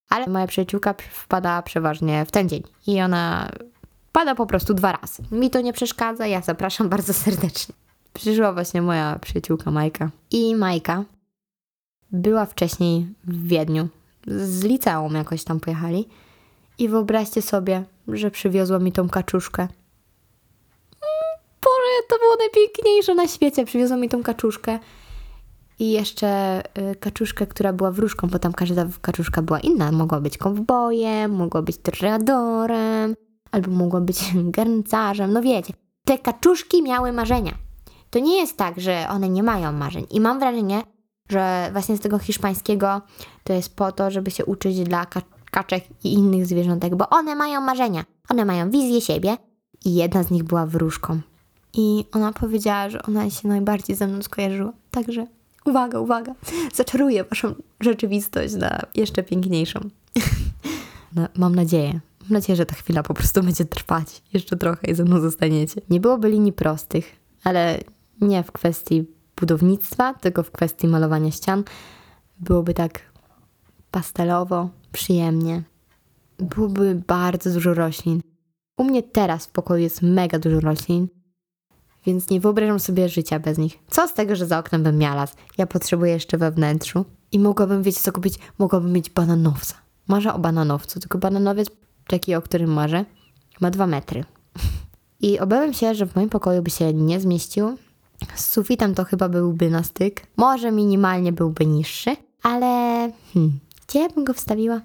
[0.09, 3.51] Ale moja przyjaciółka wpada przeważnie w ten dzień i ona
[4.13, 5.23] pada po prostu dwa razy.
[5.33, 7.75] Mi to nie przeszkadza, ja zapraszam bardzo serdecznie.
[8.13, 10.11] Przyszła właśnie moja przyjaciółka Majka.
[10.31, 11.05] I Majka
[12.13, 13.89] była wcześniej w Wiedniu.
[14.27, 16.09] Z liceum jakoś tam pojechali.
[16.79, 19.69] I wyobraźcie sobie, że przywiozła mi tą kaczuszkę.
[21.63, 23.65] Boże, to było najpiękniejsze na świecie.
[23.65, 24.79] Przywiozła mi tą kaczuszkę.
[25.81, 26.63] I jeszcze
[26.93, 29.93] y, kaczuszkę, która była wróżką, bo tam każda kaczuszka była inna.
[29.93, 33.15] Mogła być kowbojem, mogła być toreadorem,
[33.51, 35.33] albo mogła być garncarzem.
[35.33, 35.73] No wiecie,
[36.05, 37.55] te kaczuszki miały marzenia.
[38.11, 40.07] To nie jest tak, że one nie mają marzeń.
[40.11, 40.83] I mam wrażenie,
[41.29, 43.01] że właśnie z tego hiszpańskiego
[43.45, 45.07] to jest po to, żeby się uczyć dla
[45.51, 48.05] kaczek i innych zwierzątek, bo one mają marzenia.
[48.29, 49.37] One mają wizję siebie
[49.85, 51.21] i jedna z nich była wróżką.
[51.75, 54.73] I ona powiedziała, że ona się najbardziej ze mną skojarzyła.
[54.91, 55.27] Także
[55.67, 56.35] uwaga, uwaga,
[56.75, 59.81] zaczaruję waszą rzeczywistość na jeszcze piękniejszą.
[61.17, 62.01] no, mam nadzieję.
[62.21, 65.81] Mam nadzieję, że ta chwila po prostu będzie trwać jeszcze trochę i ze mną zostaniecie.
[65.91, 67.81] Nie byłoby linii prostych, ale
[68.21, 69.05] nie w kwestii
[69.37, 71.65] budownictwa, tylko w kwestii malowania ścian.
[72.41, 73.01] Byłoby tak
[73.91, 75.63] pastelowo, przyjemnie.
[76.39, 78.21] Byłoby bardzo dużo roślin.
[78.77, 81.09] U mnie teraz w pokoju jest mega dużo roślin
[82.07, 83.79] więc nie wyobrażam sobie życia bez nich.
[83.91, 85.35] Co z tego, że za oknem bym miała las?
[85.59, 87.05] Ja potrzebuję jeszcze we wnętrzu.
[87.33, 88.35] I mogłabym, wiecie co kupić?
[88.59, 89.75] Mogłabym mieć bananowca.
[90.09, 91.71] Marzę o bananowcu, tylko bananowiec,
[92.07, 93.05] taki o którym marzę,
[93.61, 94.25] ma dwa metry.
[95.21, 97.77] I obawiam się, że w moim pokoju by się nie zmieścił.
[98.35, 100.27] Z sufitem to chyba byłby na styk.
[100.37, 102.67] Może minimalnie byłby niższy, ale
[103.35, 104.81] hmm, gdzie bym go wstawiła?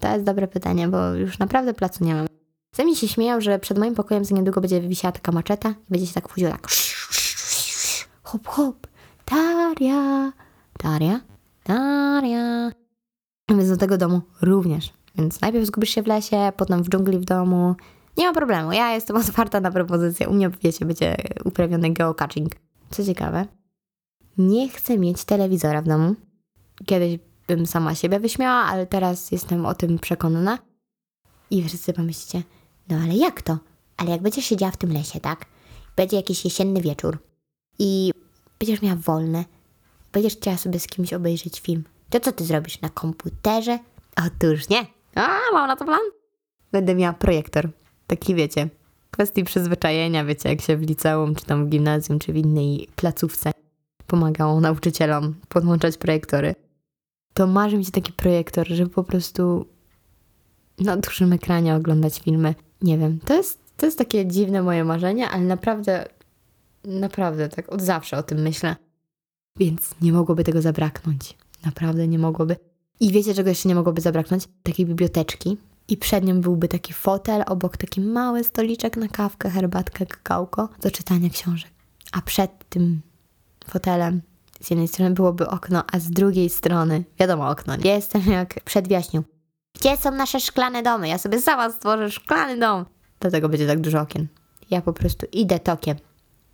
[0.00, 2.26] To jest dobre pytanie, bo już naprawdę placu nie mam.
[2.76, 6.06] Sami się śmieją, że przed moim pokojem za niedługo będzie wisiała taka maczeta i będzie
[6.06, 6.68] się tak wchodziło tak
[8.22, 8.86] hop hop,
[9.26, 10.32] Daria,
[10.82, 11.20] Daria,
[11.64, 12.70] Daria.
[13.50, 14.92] Więc do tego domu również.
[15.14, 17.74] Więc najpierw zgubisz się w lesie, potem w dżungli w domu.
[18.16, 20.28] Nie ma problemu, ja jestem otwarta na propozycję.
[20.28, 22.52] U mnie, wiecie, będzie uprawiony geocaching.
[22.90, 23.46] Co ciekawe,
[24.38, 26.14] nie chcę mieć telewizora w domu.
[26.86, 30.58] Kiedyś bym sama siebie wyśmiała, ale teraz jestem o tym przekonana.
[31.50, 32.42] I wszyscy pomyślicie,
[32.88, 33.58] no ale jak to?
[33.96, 35.46] Ale jak będziesz siedziała w tym lesie, tak?
[35.96, 37.18] Będzie jakiś jesienny wieczór
[37.78, 38.10] i
[38.58, 39.44] będziesz miała wolne,
[40.12, 43.78] będziesz chciała sobie z kimś obejrzeć film, to co ty zrobisz na komputerze?
[44.26, 44.86] Otóż nie.
[45.14, 46.00] A, mam na to plan.
[46.72, 47.70] Będę miała projektor.
[48.06, 48.68] Taki wiecie,
[49.10, 53.50] kwestii przyzwyczajenia, wiecie, jak się w liceum, czy tam w gimnazjum, czy w innej placówce
[54.06, 56.54] pomagało nauczycielom podłączać projektory.
[57.34, 59.66] To marzy mi się taki projektor, żeby po prostu
[60.78, 65.30] na dużym ekranie oglądać filmy nie wiem, to jest, to jest takie dziwne moje marzenie,
[65.30, 66.08] ale naprawdę,
[66.84, 68.76] naprawdę tak od zawsze o tym myślę.
[69.58, 71.36] Więc nie mogłoby tego zabraknąć.
[71.64, 72.56] Naprawdę nie mogłoby.
[73.00, 74.48] I wiecie, czego jeszcze nie mogłoby zabraknąć?
[74.62, 75.58] Takiej biblioteczki.
[75.88, 80.90] I przed nią byłby taki fotel, obok taki mały stoliczek na kawkę, herbatkę, kakałko do
[80.90, 81.70] czytania książek.
[82.12, 83.00] A przed tym
[83.68, 84.22] fotelem
[84.60, 87.90] z jednej strony byłoby okno, a z drugiej strony, wiadomo okno, nie?
[87.90, 89.22] Jestem jak przed wiośnią.
[89.80, 91.08] Gdzie są nasze szklane domy?
[91.08, 92.84] Ja sobie sama stworzę szklany dom.
[93.20, 94.26] Dlatego będzie tak dużo okien.
[94.70, 95.96] Ja po prostu idę tokiem.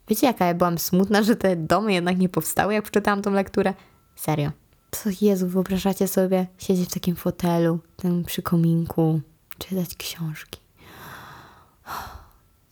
[0.08, 3.74] Wiecie, jaka ja byłam smutna, że te domy jednak nie powstały, jak przeczytałam tą lekturę?
[4.16, 4.50] Serio.
[4.90, 9.20] Co Jezu, wyobrażacie sobie siedzieć w takim fotelu, tym przy kominku,
[9.58, 10.60] czytać książki.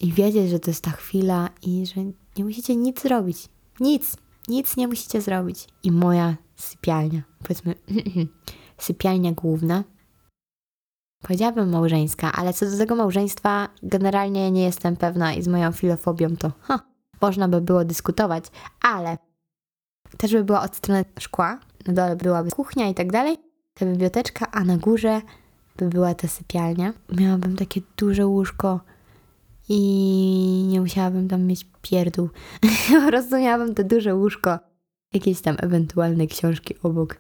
[0.01, 2.01] I wiedzieć, że to jest ta chwila i że
[2.37, 3.49] nie musicie nic zrobić.
[3.81, 4.17] Nic.
[4.49, 5.67] Nic nie musicie zrobić.
[5.83, 7.75] I moja sypialnia, powiedzmy,
[8.79, 9.85] sypialnia główna,
[11.23, 16.37] Powiedziałabym małżeńska, ale co do tego małżeństwa, generalnie nie jestem pewna i z moją filofobią
[16.37, 16.81] to ha,
[17.21, 18.45] można by było dyskutować,
[18.81, 19.19] ale
[20.17, 23.37] też by była od strony szkła, na dole byłaby kuchnia i tak dalej,
[23.75, 25.21] ta biblioteczka, a na górze
[25.77, 26.93] by była ta sypialnia.
[27.13, 28.81] Miałabym takie duże łóżko
[29.69, 32.29] i nie musiałabym tam mieć pierdół.
[33.05, 34.59] po prostu miałabym to duże łóżko,
[35.13, 37.17] jakieś tam ewentualne książki obok.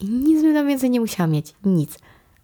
[0.00, 1.54] I nic bym tam więcej nie musiała mieć.
[1.64, 1.98] Nic.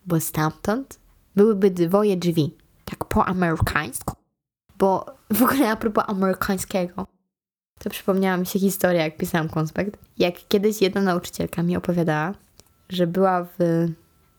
[0.06, 0.98] Bo stamtąd
[1.36, 2.54] byłyby dwoje drzwi.
[2.84, 4.14] Tak po amerykańsku.
[4.78, 7.06] Bo w ogóle a propos amerykańskiego,
[7.78, 9.98] to przypomniała mi się historia, jak pisałam konspekt.
[10.18, 12.34] Jak kiedyś jedna nauczycielka mi opowiadała,
[12.88, 13.86] że była w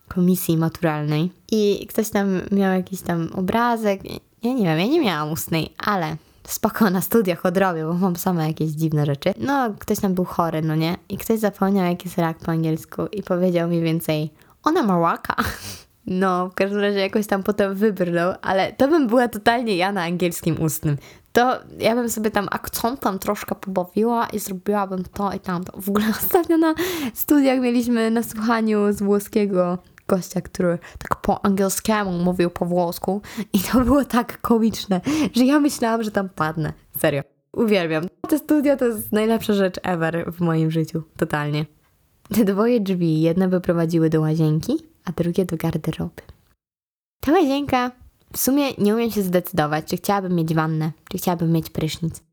[0.08, 4.02] komisji maturalnej i ktoś tam miał jakiś tam obrazek.
[4.44, 8.48] Ja nie wiem, ja nie miałam ustnej, ale spoko na studiach odrobię, bo mam same
[8.48, 9.34] jakieś dziwne rzeczy.
[9.40, 10.98] No, ktoś tam był chory, no nie?
[11.10, 14.30] I ktoś zapomniał, jaki jest rak po angielsku i powiedział mi więcej,
[14.64, 15.36] ona ma raka.
[16.06, 20.04] No, w każdym razie jakoś tam potem wybrnął, ale to bym była totalnie ja na
[20.04, 20.98] angielskim ustnym.
[21.34, 25.82] To ja bym sobie tam akcentem troszkę pobawiła i zrobiłabym to i tamto.
[25.82, 26.76] W ogóle ostatnio na
[27.14, 33.22] studiach mieliśmy na słuchaniu z włoskiego gościa, który tak po angielskiemu mówił po włosku
[33.54, 35.02] i to było tak komiczne,
[35.34, 36.74] że ja myślałam, że tam padnę.
[36.98, 37.22] Serio.
[37.54, 38.04] Uwielbiam.
[38.30, 41.04] To studio to jest najlepsza rzecz ever w moim życiu.
[41.18, 41.66] Totalnie.
[42.36, 44.74] Te dwoje drzwi, jedne wyprowadziły do łazienki,
[45.06, 46.22] a drugie do garderoby.
[47.20, 47.92] Ta łazienka,
[48.34, 52.24] w sumie nie umiem się zdecydować, czy chciałabym mieć wannę, czy chciałabym mieć prysznic.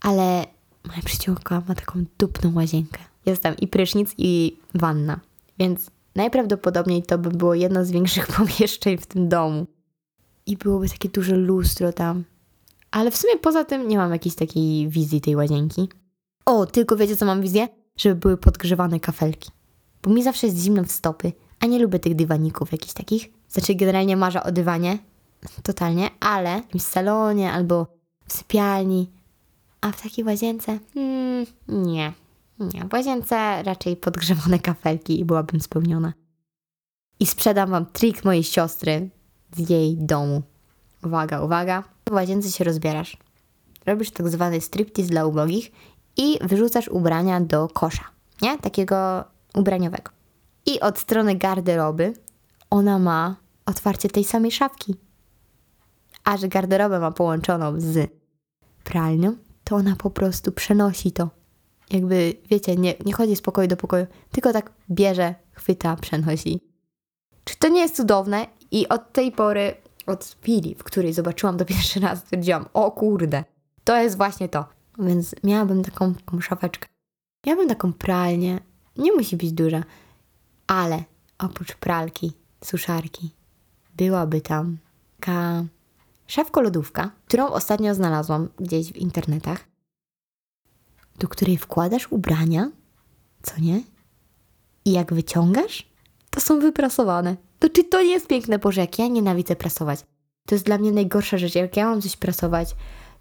[0.00, 0.44] Ale
[0.88, 2.98] moja przyjaciółka ma taką dupną łazienkę.
[3.26, 5.20] Jest tam i prysznic, i wanna.
[5.58, 9.66] Więc najprawdopodobniej to by było jedno z większych pomieszczeń w tym domu.
[10.46, 12.24] I byłoby takie duże lustro tam.
[12.90, 15.88] Ale w sumie poza tym nie mam jakiejś takiej wizji tej łazienki.
[16.46, 17.68] O, tylko wiecie co mam wizję?
[17.96, 19.50] Żeby były podgrzewane kafelki.
[20.02, 23.30] Bo mi zawsze jest zimno w stopy, a nie lubię tych dywaników jakichś takich.
[23.48, 24.98] Znaczy generalnie marzę o dywanie,
[25.62, 27.86] totalnie, ale w salonie albo
[28.26, 29.10] w sypialni.
[29.80, 30.78] A w takiej łazience?
[30.94, 32.12] Hmm, nie.
[32.58, 36.12] Nie, w łazience raczej podgrzewane kafelki i byłabym spełniona.
[37.20, 39.10] I sprzedam wam trik mojej siostry
[39.56, 40.42] z jej domu.
[41.04, 41.84] Uwaga, uwaga.
[42.08, 43.16] W łazience się rozbierasz.
[43.86, 45.72] Robisz tak zwany striptease dla ubogich
[46.16, 48.04] i wyrzucasz ubrania do kosza,
[48.42, 48.58] nie?
[48.58, 49.24] Takiego
[49.54, 50.10] ubraniowego.
[50.66, 52.14] I od strony garderoby
[52.70, 54.94] ona ma otwarcie tej samej szafki.
[56.24, 58.10] A że garderobę ma połączoną z
[58.84, 61.28] pralnią, to ona po prostu przenosi to
[61.90, 66.60] jakby, wiecie, nie, nie chodzi z pokoju do pokoju, tylko tak bierze, chwyta, przenosi.
[67.44, 68.46] Czy to nie jest cudowne?
[68.70, 69.74] I od tej pory,
[70.06, 73.44] od chwili, w której zobaczyłam to pierwszy raz, stwierdziłam, o kurde,
[73.84, 74.64] to jest właśnie to.
[74.98, 76.88] Więc miałabym taką, szafeczkę.
[77.46, 78.60] Miałabym taką pralnię,
[78.96, 79.82] nie musi być duża,
[80.66, 81.04] ale
[81.38, 82.32] oprócz pralki,
[82.64, 83.30] suszarki,
[83.96, 84.78] byłaby tam
[85.20, 85.64] taka
[86.26, 89.76] szafko-lodówka, którą ostatnio znalazłam gdzieś w internetach
[91.18, 92.70] do której wkładasz ubrania,
[93.42, 93.82] co nie?
[94.84, 95.88] I jak wyciągasz,
[96.30, 97.36] to są wyprasowane.
[97.58, 98.58] To czy to nie jest piękne?
[98.58, 100.00] Boże, jak ja nienawidzę prasować.
[100.46, 101.54] To jest dla mnie najgorsza rzecz.
[101.54, 102.76] Jak ja mam coś prasować,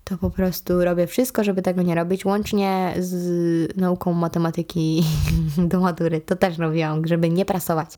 [0.06, 5.04] to po prostu robię wszystko, żeby tego nie robić, łącznie z nauką matematyki
[5.72, 6.22] do matury.
[6.22, 7.90] To też robiłam, żeby nie prasować.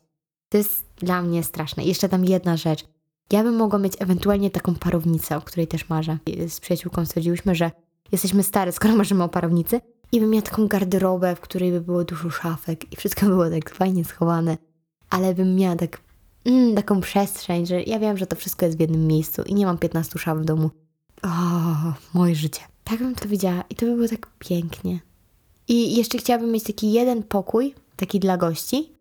[0.49, 1.83] To jest dla mnie straszne.
[1.83, 2.85] Jeszcze tam jedna rzecz.
[3.31, 6.17] Ja bym mogła mieć ewentualnie taką parownicę, o której też marzę.
[6.47, 7.71] Z przyjaciółką stwierdziłyśmy, że
[8.11, 9.81] jesteśmy stare, skoro marzymy o parownicy.
[10.11, 13.69] I bym miała taką garderobę, w której by było dużo szafek i wszystko było tak
[13.69, 14.57] fajnie schowane.
[15.09, 16.01] Ale bym miała tak,
[16.45, 19.65] mm, taką przestrzeń, że ja wiem, że to wszystko jest w jednym miejscu i nie
[19.65, 20.69] mam 15 szaf w domu.
[21.23, 21.29] O,
[22.13, 22.61] moje życie.
[22.83, 24.99] Tak bym to widziała i to by było tak pięknie.
[25.67, 28.91] I jeszcze chciałabym mieć taki jeden pokój, taki dla gości,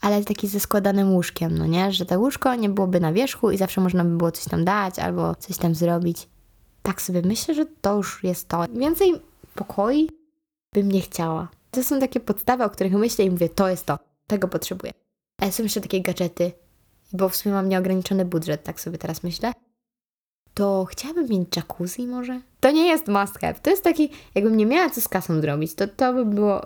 [0.00, 1.92] ale taki ze składanym łóżkiem, no nie?
[1.92, 4.98] Że to łóżko nie byłoby na wierzchu i zawsze można by było coś tam dać
[4.98, 6.28] albo coś tam zrobić
[6.82, 8.64] tak sobie myślę, że to już jest to.
[8.74, 9.12] Więcej
[9.54, 10.08] pokoi
[10.74, 11.48] bym nie chciała.
[11.70, 14.92] To są takie podstawy, o których myślę i mówię, to jest to, tego potrzebuję.
[15.40, 16.52] Ale są jeszcze takie gadżety,
[17.12, 19.52] bo w sumie mam nieograniczony budżet, tak sobie teraz myślę.
[20.54, 22.40] To chciałabym mieć jacuzzi może?
[22.60, 23.54] To nie jest must have.
[23.54, 26.60] To jest taki, jakbym nie miała co z kasą zrobić, to to by było,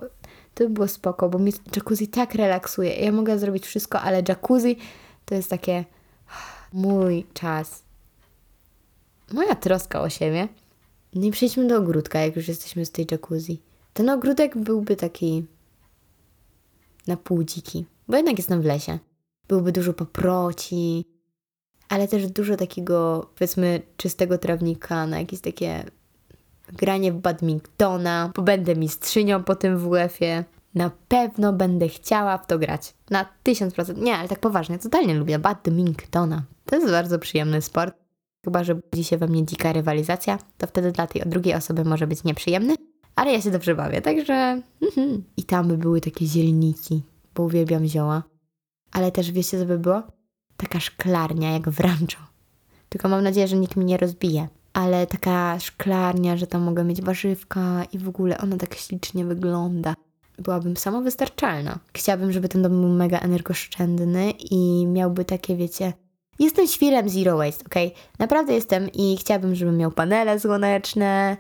[0.55, 2.95] to by było spoko, bo mi jacuzzi tak relaksuje.
[2.95, 4.77] Ja mogę zrobić wszystko, ale jacuzzi
[5.25, 5.85] to jest takie
[6.73, 7.87] mój czas
[9.33, 10.49] moja troska o siebie.
[11.15, 13.63] No i przejdźmy do ogródka, jak już jesteśmy z tej jacuzzi.
[13.93, 15.47] Ten ogródek byłby taki
[17.07, 18.99] na pół dziki, bo jednak jestem w lesie.
[19.49, 21.05] Byłby dużo paproci,
[21.89, 25.85] ale też dużo takiego, powiedzmy, czystego trawnika na jakieś takie
[26.69, 30.45] granie w badmintona, bo będę mistrzynią po tym WF-ie.
[30.75, 32.95] Na pewno będę chciała w to grać.
[33.11, 33.99] Na tysiąc procent.
[33.99, 36.43] Nie, ale tak poważnie, totalnie lubię badmintona.
[36.65, 37.95] To jest bardzo przyjemny sport.
[38.45, 42.07] Chyba, że budzi się we mnie dzika rywalizacja, to wtedy dla tej drugiej osoby może
[42.07, 42.75] być nieprzyjemny,
[43.15, 44.63] ale ja się dobrze bawię, także...
[44.83, 45.25] Mhm.
[45.37, 47.03] I tam by były takie zielniki,
[47.35, 48.23] bo uwielbiam zioła.
[48.93, 50.03] Ale też wiecie, co by było?
[50.57, 52.23] Taka szklarnia, jak w rancho.
[52.89, 54.49] Tylko mam nadzieję, że nikt mi nie rozbije.
[54.73, 59.95] Ale taka szklarnia, że tam mogę mieć warzywka i w ogóle ona tak ślicznie wygląda.
[60.39, 61.79] Byłabym samowystarczalna.
[61.95, 65.93] Chciałabym, żeby ten dom był mega energooszczędny i miałby takie, wiecie,
[66.39, 67.75] Jestem świrem zero waste, ok?
[68.19, 71.37] Naprawdę jestem i chciałabym, żeby miał panele słoneczne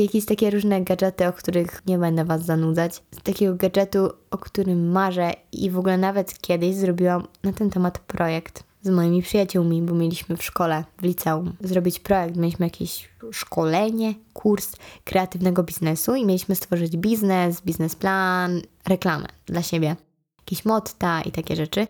[0.00, 3.02] jakieś takie różne gadżety, o których nie będę Was zanudzać.
[3.10, 7.98] Z takiego gadżetu, o którym marzę i w ogóle nawet kiedyś zrobiłam na ten temat
[7.98, 12.36] projekt z moimi przyjaciółmi, bo mieliśmy w szkole, w liceum zrobić projekt.
[12.36, 14.72] Mieliśmy jakieś szkolenie, kurs
[15.04, 19.96] kreatywnego biznesu i mieliśmy stworzyć biznes, biznesplan, reklamę dla siebie,
[20.38, 21.86] jakieś motta i takie rzeczy.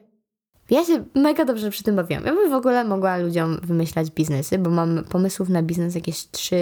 [0.73, 2.25] Ja się mega dobrze przy tym bawiłam.
[2.25, 6.57] Ja bym w ogóle mogła ludziom wymyślać biznesy, bo mam pomysłów na biznes jakieś 3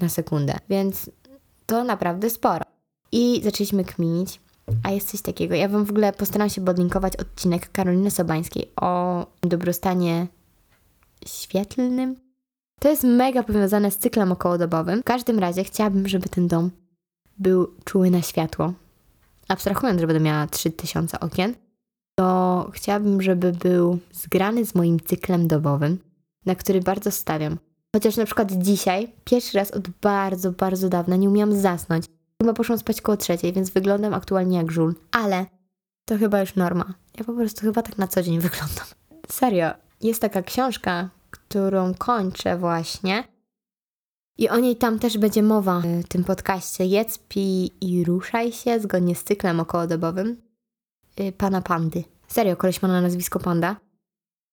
[0.00, 1.10] na sekundę, więc
[1.66, 2.64] to naprawdę sporo.
[3.12, 4.40] I zaczęliśmy kminić,
[4.82, 5.54] a jest coś takiego.
[5.54, 10.26] Ja Wam w ogóle postaram się podlinkować odcinek Karoliny Sobańskiej o dobrostanie
[11.26, 12.16] świetlnym.
[12.80, 15.00] To jest mega powiązane z cyklem okołodobowym.
[15.00, 16.70] W każdym razie chciałabym, żeby ten dom
[17.38, 18.72] był czuły na światło.
[19.48, 21.54] Abstrahując, że będę miała 3000 okien,
[22.20, 25.98] to chciałabym, żeby był zgrany z moim cyklem dobowym,
[26.46, 27.58] na który bardzo stawiam.
[27.96, 32.04] Chociaż na przykład dzisiaj, pierwszy raz od bardzo, bardzo dawna nie umiałam zasnąć.
[32.42, 34.94] Chyba poszłam spać koło trzeciej, więc wyglądam aktualnie jak żul.
[35.12, 35.46] Ale
[36.04, 36.94] to chyba już norma.
[37.18, 38.86] Ja po prostu chyba tak na co dzień wyglądam.
[39.30, 43.24] Serio, jest taka książka, którą kończę właśnie.
[44.38, 46.84] I o niej tam też będzie mowa w tym podcaście.
[46.86, 50.49] Jedz, pij i ruszaj się zgodnie z cyklem okołodobowym.
[51.20, 52.04] Y, pana Pandy.
[52.28, 53.76] Serio, koleś ma na nazwisko Panda.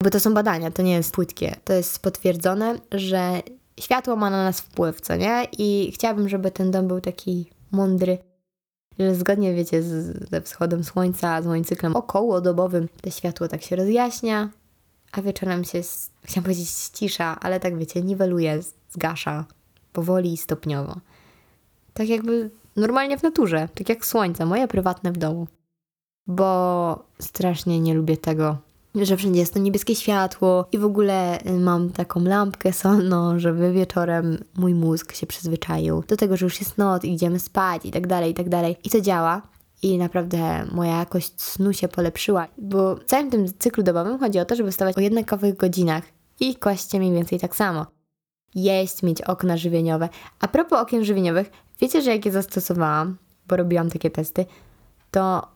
[0.03, 1.55] Bo to są badania, to nie jest płytkie.
[1.65, 3.41] To jest potwierdzone, że
[3.80, 5.47] światło ma na nas wpływ, co nie?
[5.57, 8.18] I chciałabym, żeby ten dom był taki mądry,
[8.99, 13.76] że zgodnie, wiecie, z, ze wschodem słońca, z moim cyklem okołodobowym, to światło tak się
[13.76, 14.49] rozjaśnia,
[15.11, 15.82] a wieczorem się,
[16.24, 18.59] chciałam powiedzieć cisza, ale tak wiecie, niweluje,
[18.89, 19.45] zgasza
[19.93, 20.95] powoli i stopniowo.
[21.93, 25.47] Tak jakby normalnie w naturze, tak jak słońce, moje prywatne w domu
[26.28, 28.57] bo strasznie nie lubię tego,
[28.95, 33.71] że wszędzie jest to niebieskie światło i w ogóle y, mam taką lampkę solną, żeby
[33.71, 37.91] wieczorem mój mózg się przyzwyczaił do tego, że już jest noc i idziemy spać i
[37.91, 38.75] tak dalej, i tak dalej.
[38.84, 39.41] I to działa.
[39.82, 44.45] I naprawdę moja jakość snu się polepszyła, bo w całym tym cyklu dobowym chodzi o
[44.45, 46.03] to, żeby wstawać o jednakowych godzinach
[46.39, 47.86] i kłaść mniej więcej tak samo.
[48.55, 50.09] Jeść, mieć okna żywieniowe.
[50.39, 51.51] A propos okien żywieniowych,
[51.82, 53.17] wiecie, że jak je zastosowałam,
[53.47, 54.45] bo robiłam takie testy,
[55.11, 55.47] to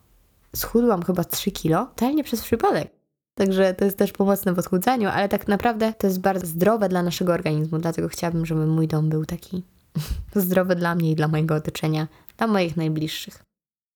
[0.55, 2.91] schudłam chyba 3 kilo, totalnie przez przypadek.
[3.35, 7.03] Także to jest też pomocne w odchudzaniu, ale tak naprawdę to jest bardzo zdrowe dla
[7.03, 9.63] naszego organizmu, dlatego chciałabym, żeby mój dom był taki
[10.35, 13.43] zdrowy dla mnie i dla mojego otoczenia, dla moich najbliższych.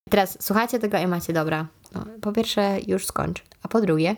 [0.09, 1.67] Teraz słuchajcie tego i macie dobra.
[1.95, 3.43] No, po pierwsze, już skończ.
[3.63, 4.15] A po drugie,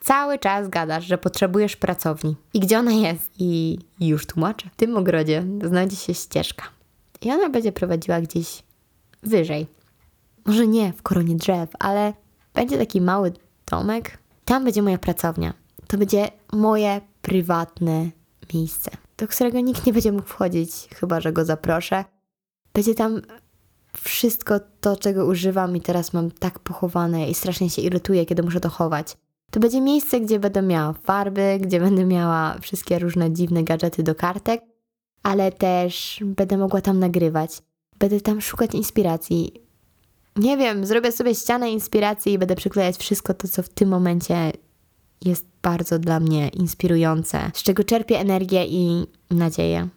[0.00, 2.36] cały czas gadasz, że potrzebujesz pracowni.
[2.54, 3.30] I gdzie ona jest?
[3.38, 4.70] I już tłumaczę.
[4.72, 6.64] W tym ogrodzie znajdzie się ścieżka.
[7.22, 8.62] I ona będzie prowadziła gdzieś
[9.22, 9.66] wyżej,
[10.44, 12.12] może nie w koronie drzew, ale
[12.54, 13.32] będzie taki mały
[13.70, 14.18] domek.
[14.44, 15.54] Tam będzie moja pracownia.
[15.86, 18.10] To będzie moje prywatne
[18.54, 22.04] miejsce, do którego nikt nie będzie mógł wchodzić, chyba że go zaproszę.
[22.74, 23.20] Będzie tam
[23.96, 28.60] wszystko to, czego używam i teraz mam tak pochowane i strasznie się irytuję, kiedy muszę
[28.60, 29.16] to chować.
[29.50, 34.14] To będzie miejsce, gdzie będę miała farby, gdzie będę miała wszystkie różne dziwne gadżety do
[34.14, 34.62] kartek,
[35.22, 37.62] ale też będę mogła tam nagrywać.
[37.98, 39.61] Będę tam szukać inspiracji,
[40.36, 44.52] nie wiem, zrobię sobie ścianę inspiracji i będę przyklejać wszystko to, co w tym momencie
[45.24, 49.88] jest bardzo dla mnie inspirujące, z czego czerpię energię i nadzieję.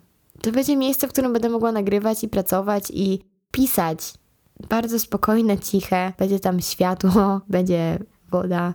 [0.42, 3.20] To będzie miejsce, w którym będę mogła nagrywać i pracować i
[3.52, 4.14] pisać.
[4.70, 8.00] Bardzo spokojne, ciche, będzie tam światło, będzie
[8.32, 8.74] woda.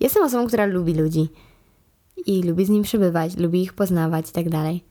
[0.00, 1.28] Jestem osobą, która lubi ludzi
[2.26, 4.84] i lubi z nim przebywać, lubi ich poznawać i tak dalej.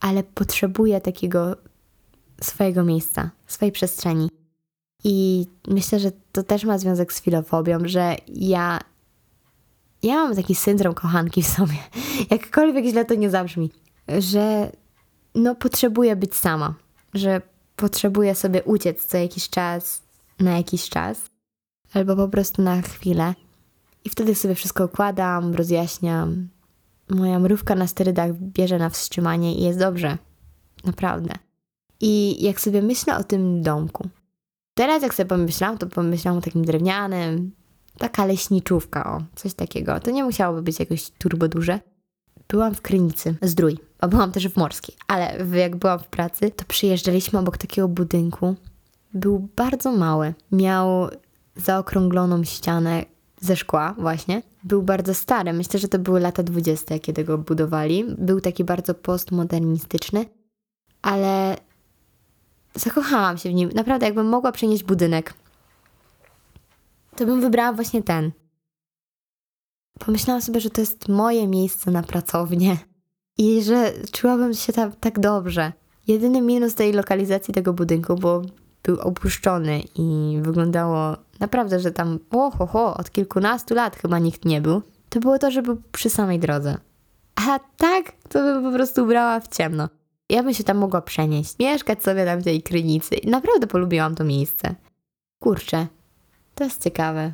[0.00, 1.56] Ale potrzebuję takiego
[2.40, 4.39] swojego miejsca, swojej przestrzeni.
[5.04, 8.78] I myślę, że to też ma związek z filofobią, że ja.
[10.02, 11.76] Ja mam taki syndrom kochanki w sobie.
[12.30, 13.70] Jakkolwiek źle to nie zabrzmi.
[14.18, 14.72] Że
[15.34, 16.74] no potrzebuję być sama.
[17.14, 17.42] Że
[17.76, 20.02] potrzebuję sobie uciec co jakiś czas,
[20.38, 21.20] na jakiś czas.
[21.94, 23.34] Albo po prostu na chwilę.
[24.04, 26.48] I wtedy sobie wszystko układam, rozjaśniam.
[27.10, 30.18] Moja mrówka na sterydach bierze na wstrzymanie i jest dobrze.
[30.84, 31.32] Naprawdę.
[32.00, 34.08] I jak sobie myślę o tym domku,
[34.80, 37.50] Teraz jak sobie pomyślałam, to pomyślałam o takim drewnianym,
[37.98, 40.00] taka leśniczówka, o, coś takiego.
[40.00, 41.80] To nie musiałoby być jakoś turbo duże.
[42.48, 46.64] Byłam w Krynicy, Zdrój, a byłam też w Morskiej, ale jak byłam w pracy, to
[46.64, 48.54] przyjeżdżaliśmy obok takiego budynku.
[49.14, 50.34] Był bardzo mały.
[50.52, 51.08] Miał
[51.56, 53.04] zaokrągloną ścianę
[53.40, 54.42] ze szkła właśnie.
[54.64, 58.04] Był bardzo stary, myślę, że to były lata 20, kiedy go budowali.
[58.18, 60.24] Był taki bardzo postmodernistyczny,
[61.02, 61.56] ale
[62.74, 63.70] zakochałam się w nim.
[63.74, 65.34] Naprawdę, jakbym mogła przenieść budynek,
[67.16, 68.30] to bym wybrała właśnie ten.
[69.98, 72.76] Pomyślałam sobie, że to jest moje miejsce na pracownię
[73.38, 75.72] i że czułabym się tam tak dobrze.
[76.06, 78.42] Jedyny minus tej lokalizacji tego budynku, bo
[78.82, 84.60] był opuszczony i wyglądało naprawdę, że tam oho, ho, od kilkunastu lat chyba nikt nie
[84.60, 86.78] był, to było to, że był przy samej drodze.
[87.36, 89.88] A tak, to bym po prostu brała w ciemno.
[90.30, 93.16] Ja bym się tam mogła przenieść, mieszkać sobie tam w tej krynicy.
[93.24, 94.74] Naprawdę polubiłam to miejsce.
[95.38, 95.86] Kurczę,
[96.54, 97.32] to jest ciekawe,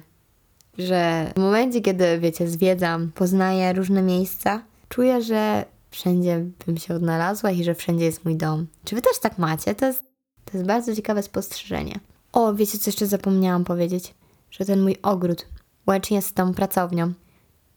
[0.78, 7.50] że w momencie, kiedy, wiecie, zwiedzam, poznaję różne miejsca, czuję, że wszędzie bym się odnalazła
[7.50, 8.66] i że wszędzie jest mój dom.
[8.84, 9.74] Czy wy też tak macie?
[9.74, 10.02] To jest,
[10.44, 12.00] to jest bardzo ciekawe spostrzeżenie.
[12.32, 14.14] O, wiecie, co jeszcze zapomniałam powiedzieć?
[14.50, 15.46] Że ten mój ogród,
[15.86, 17.12] łącznie z tą pracownią,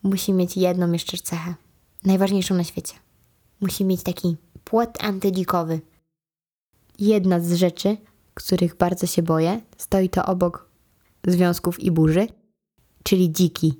[0.04, 1.54] musi mieć jedną jeszcze cechę.
[2.04, 2.94] Najważniejszą na świecie.
[3.62, 4.38] Musi mieć taki
[4.70, 5.80] płot antydzikowy.
[7.00, 7.98] Jedna z rzeczy,
[8.34, 10.70] których bardzo się boję, stoi to obok
[11.28, 12.28] związków i burzy,
[13.04, 13.74] czyli dziki.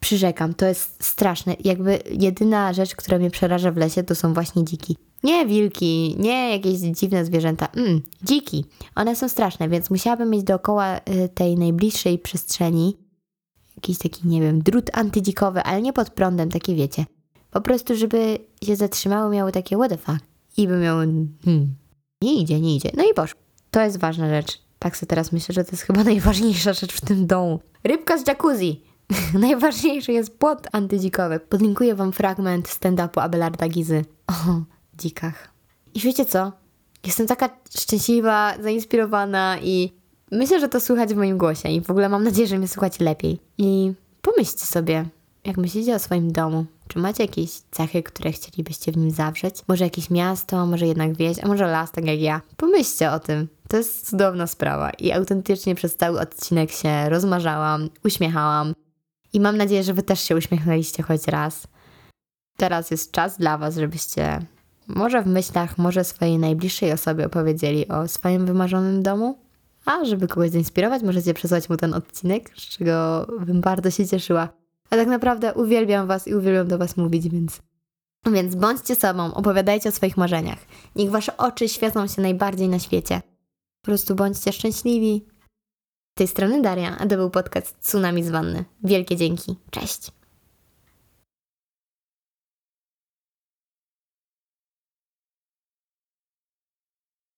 [0.00, 1.56] Przyrzekam, to jest straszne.
[1.64, 4.96] Jakby jedyna rzecz, która mnie przeraża w lesie, to są właśnie dziki.
[5.22, 7.66] Nie wilki, nie jakieś dziwne zwierzęta.
[7.66, 8.64] Mm, dziki.
[8.94, 12.96] One są straszne, więc musiałabym mieć dookoła y, tej najbliższej przestrzeni
[13.76, 17.04] jakiś taki, nie wiem, drut antydzikowy, ale nie pod prądem, takie wiecie.
[17.50, 20.33] Po prostu, żeby się zatrzymały, miały takie what the fuck.
[20.56, 21.06] I by miały,
[21.44, 21.74] hmm,
[22.22, 22.90] nie idzie, nie idzie.
[22.96, 23.40] No i poszło.
[23.70, 24.58] To jest ważna rzecz.
[24.78, 27.60] Tak sobie teraz myślę, że to jest chyba najważniejsza rzecz w tym domu.
[27.84, 28.82] Rybka z jacuzzi.
[29.40, 31.40] Najważniejszy jest płot antydzikowy.
[31.40, 34.62] Podlinkuję wam fragment stand-upu Abelarda Gizy o
[34.98, 35.50] dzikach.
[35.94, 36.52] I wiecie co?
[37.06, 37.48] Jestem taka
[37.78, 39.92] szczęśliwa, zainspirowana i
[40.32, 43.04] myślę, że to słychać w moim głosie i w ogóle mam nadzieję, że mnie słuchacie
[43.04, 43.38] lepiej.
[43.58, 43.92] I
[44.22, 45.04] pomyślcie sobie,
[45.44, 49.62] jak myślicie o swoim domu, czy macie jakieś cechy, które chcielibyście w nim zawrzeć?
[49.68, 52.40] Może jakieś miasto, może jednak wieś, a może las, tak jak ja?
[52.56, 53.48] Pomyślcie o tym.
[53.68, 58.74] To jest cudowna sprawa i autentycznie przez cały odcinek się rozmarzałam, uśmiechałam
[59.32, 61.66] i mam nadzieję, że Wy też się uśmiechnęliście choć raz.
[62.56, 64.46] Teraz jest czas dla Was, żebyście
[64.88, 69.38] może w myślach, może swojej najbliższej osobie opowiedzieli o swoim wymarzonym domu.
[69.86, 74.48] A żeby kogoś zainspirować, możecie przesłać mu ten odcinek, z czego bym bardzo się cieszyła.
[74.90, 77.62] A tak naprawdę uwielbiam Was i uwielbiam do Was mówić, więc.
[78.32, 80.58] Więc bądźcie sobą, opowiadajcie o swoich marzeniach.
[80.96, 83.22] Niech Wasze oczy świecą się najbardziej na świecie.
[83.80, 85.26] Po prostu bądźcie szczęśliwi.
[86.14, 88.64] Z tej strony Daria, a to był podcast Tsunami z Wanny.
[88.84, 89.56] Wielkie dzięki.
[89.70, 90.23] Cześć!